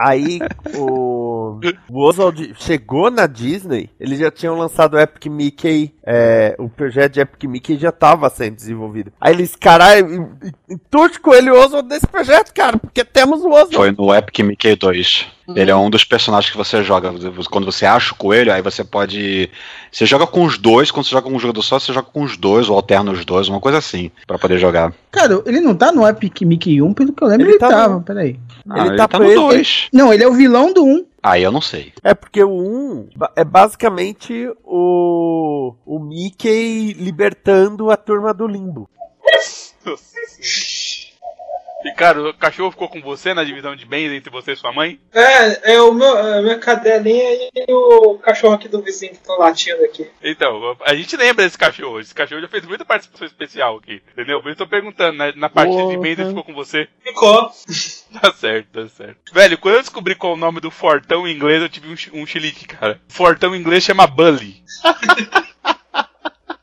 Aí 0.00 0.38
o, 0.74 1.60
o 1.90 2.04
Oswald 2.04 2.54
chegou 2.58 3.10
na 3.10 3.26
Disney, 3.26 3.90
eles 3.98 4.18
já 4.18 4.30
tinham 4.30 4.56
lançado 4.58 4.94
o 4.94 5.00
Epic 5.00 5.26
Mickey, 5.26 5.94
é, 6.04 6.54
o 6.58 6.68
projeto 6.68 7.14
de 7.14 7.20
Epic 7.20 7.44
Mickey 7.44 7.76
já 7.76 7.90
estava 7.90 8.28
sendo 8.30 8.56
desenvolvido. 8.56 9.12
Aí 9.20 9.34
eles, 9.34 9.54
caralho, 9.56 10.36
entude 10.68 11.20
com 11.20 11.34
ele 11.34 11.50
o 11.50 11.58
Oswald 11.58 11.88
desse 11.88 12.06
projeto, 12.06 12.52
cara, 12.52 12.78
porque 12.78 13.04
temos 13.04 13.42
o 13.42 13.48
Oswald. 13.48 13.76
Foi 13.76 13.90
no 13.92 14.14
Epic 14.14 14.38
Mickey 14.40 14.76
2. 14.76 15.37
Ele 15.54 15.70
é 15.70 15.76
um 15.76 15.88
dos 15.88 16.04
personagens 16.04 16.50
que 16.50 16.56
você 16.56 16.82
joga. 16.82 17.12
Quando 17.50 17.64
você 17.64 17.86
acha 17.86 18.12
o 18.12 18.16
coelho, 18.16 18.52
aí 18.52 18.60
você 18.60 18.84
pode. 18.84 19.48
Você 19.90 20.04
joga 20.04 20.26
com 20.26 20.44
os 20.44 20.58
dois, 20.58 20.90
quando 20.90 21.06
você 21.06 21.12
joga 21.12 21.28
com 21.28 21.34
um 21.34 21.38
jogador 21.38 21.62
só, 21.62 21.78
você 21.78 21.92
joga 21.92 22.08
com 22.12 22.22
os 22.22 22.36
dois, 22.36 22.68
ou 22.68 22.76
alterna 22.76 23.10
os 23.12 23.24
dois, 23.24 23.48
uma 23.48 23.60
coisa 23.60 23.78
assim, 23.78 24.10
pra 24.26 24.38
poder 24.38 24.58
jogar. 24.58 24.92
Cara, 25.10 25.42
ele 25.46 25.60
não 25.60 25.74
tá 25.74 25.90
no 25.90 26.06
Epic 26.06 26.42
Mickey 26.42 26.82
1, 26.82 26.92
pelo 26.92 27.12
que 27.12 27.22
eu 27.24 27.28
lembro, 27.28 27.46
Ele 27.46 27.52
ele, 27.52 27.58
tá 27.58 27.68
tava. 27.68 27.94
no- 27.94 28.02
Peraí. 28.02 28.38
Ah, 28.68 28.78
Ele 28.80 28.88
ele 28.90 28.96
tá 28.98 29.08
tá 29.08 29.18
no. 29.18 29.34
2. 29.34 29.88
Não, 29.92 30.12
ele 30.12 30.22
é 30.24 30.28
o 30.28 30.34
vilão 30.34 30.72
do 30.72 30.84
1. 30.84 31.06
Aí 31.22 31.42
eu 31.42 31.50
não 31.50 31.60
sei. 31.60 31.92
É 32.04 32.14
porque 32.14 32.42
o 32.44 32.50
1 32.50 33.08
ba- 33.16 33.32
é 33.34 33.44
basicamente 33.44 34.50
o, 34.64 35.74
o 35.86 35.98
Mickey 35.98 36.92
libertando 36.92 37.90
a 37.90 37.96
turma 37.96 38.32
do 38.34 38.46
limbo. 38.46 38.88
E, 41.84 41.92
cara, 41.92 42.20
o 42.30 42.34
cachorro 42.34 42.72
ficou 42.72 42.88
com 42.88 43.00
você 43.00 43.32
na 43.32 43.44
divisão 43.44 43.76
de 43.76 43.86
bens 43.86 44.10
entre 44.12 44.30
você 44.30 44.52
e 44.52 44.56
sua 44.56 44.72
mãe? 44.72 44.98
É, 45.12 45.74
é 45.74 45.80
o 45.80 45.92
meu, 45.94 46.18
a 46.18 46.42
minha 46.42 46.58
cadelinha 46.58 47.48
e 47.54 47.72
o 47.72 48.18
cachorro 48.18 48.54
aqui 48.54 48.66
do 48.68 48.82
vizinho 48.82 49.12
que 49.12 49.18
estão 49.18 49.38
latindo 49.38 49.84
aqui. 49.84 50.10
Então, 50.20 50.76
a 50.84 50.92
gente 50.96 51.16
lembra 51.16 51.44
desse 51.44 51.56
cachorro. 51.56 52.00
Esse 52.00 52.12
cachorro 52.12 52.40
já 52.40 52.48
fez 52.48 52.64
muita 52.66 52.84
participação 52.84 53.28
especial 53.28 53.76
aqui. 53.76 54.02
Entendeu? 54.12 54.42
Por 54.42 54.50
isso 54.50 54.60
eu 54.60 54.66
tô 54.66 54.70
perguntando, 54.70 55.16
na, 55.16 55.32
na 55.36 55.48
partida 55.48 55.86
de 55.86 55.96
bens 55.98 56.18
ele 56.18 56.28
ficou 56.30 56.42
com 56.42 56.54
você? 56.54 56.88
Ficou. 57.02 57.48
Tá 58.22 58.32
certo, 58.32 58.68
tá 58.72 58.88
certo. 58.88 59.34
Velho, 59.34 59.58
quando 59.58 59.74
eu 59.74 59.80
descobri 59.82 60.14
qual 60.14 60.32
é 60.32 60.34
o 60.34 60.38
nome 60.38 60.60
do 60.60 60.70
fortão 60.70 61.28
em 61.28 61.34
inglês, 61.34 61.60
eu 61.60 61.68
tive 61.68 61.88
um, 61.88 62.22
um 62.22 62.26
chilique, 62.26 62.66
cara. 62.66 62.98
Fortão 63.06 63.54
em 63.54 63.60
inglês 63.60 63.84
chama 63.84 64.06
Bully. 64.06 64.64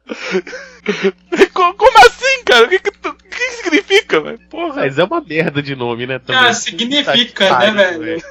Co- 1.53 1.73
Como 1.75 1.97
assim, 1.99 2.43
cara? 2.43 2.65
O 2.65 2.69
que, 2.69 2.79
que, 2.79 2.91
tu- 2.91 3.15
que 3.35 3.45
que 3.45 3.51
significa, 3.63 4.21
velho? 4.21 4.39
Porra. 4.49 4.75
Mas 4.75 4.97
é 4.97 5.03
uma 5.03 5.21
merda 5.21 5.61
de 5.61 5.75
nome, 5.75 6.07
né? 6.07 6.19
Também. 6.19 6.41
Ah, 6.41 6.53
significa, 6.53 7.47
Tá 7.47 7.59
né, 7.71 7.83
pariu, 7.83 7.99
velho? 7.99 8.23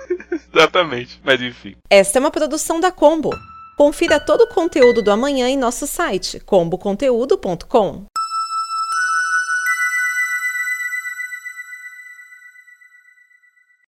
Exatamente, 0.54 1.20
mas 1.22 1.40
enfim. 1.40 1.74
Esta 1.90 2.18
é 2.18 2.20
uma 2.20 2.30
produção 2.30 2.80
da 2.80 2.90
Combo. 2.90 3.30
Confira 3.76 4.20
todo 4.20 4.42
o 4.42 4.48
conteúdo 4.48 5.02
do 5.02 5.10
amanhã 5.10 5.48
em 5.48 5.56
nosso 5.56 5.86
site 5.86 6.40
comboconteúdo.com. 6.40 8.04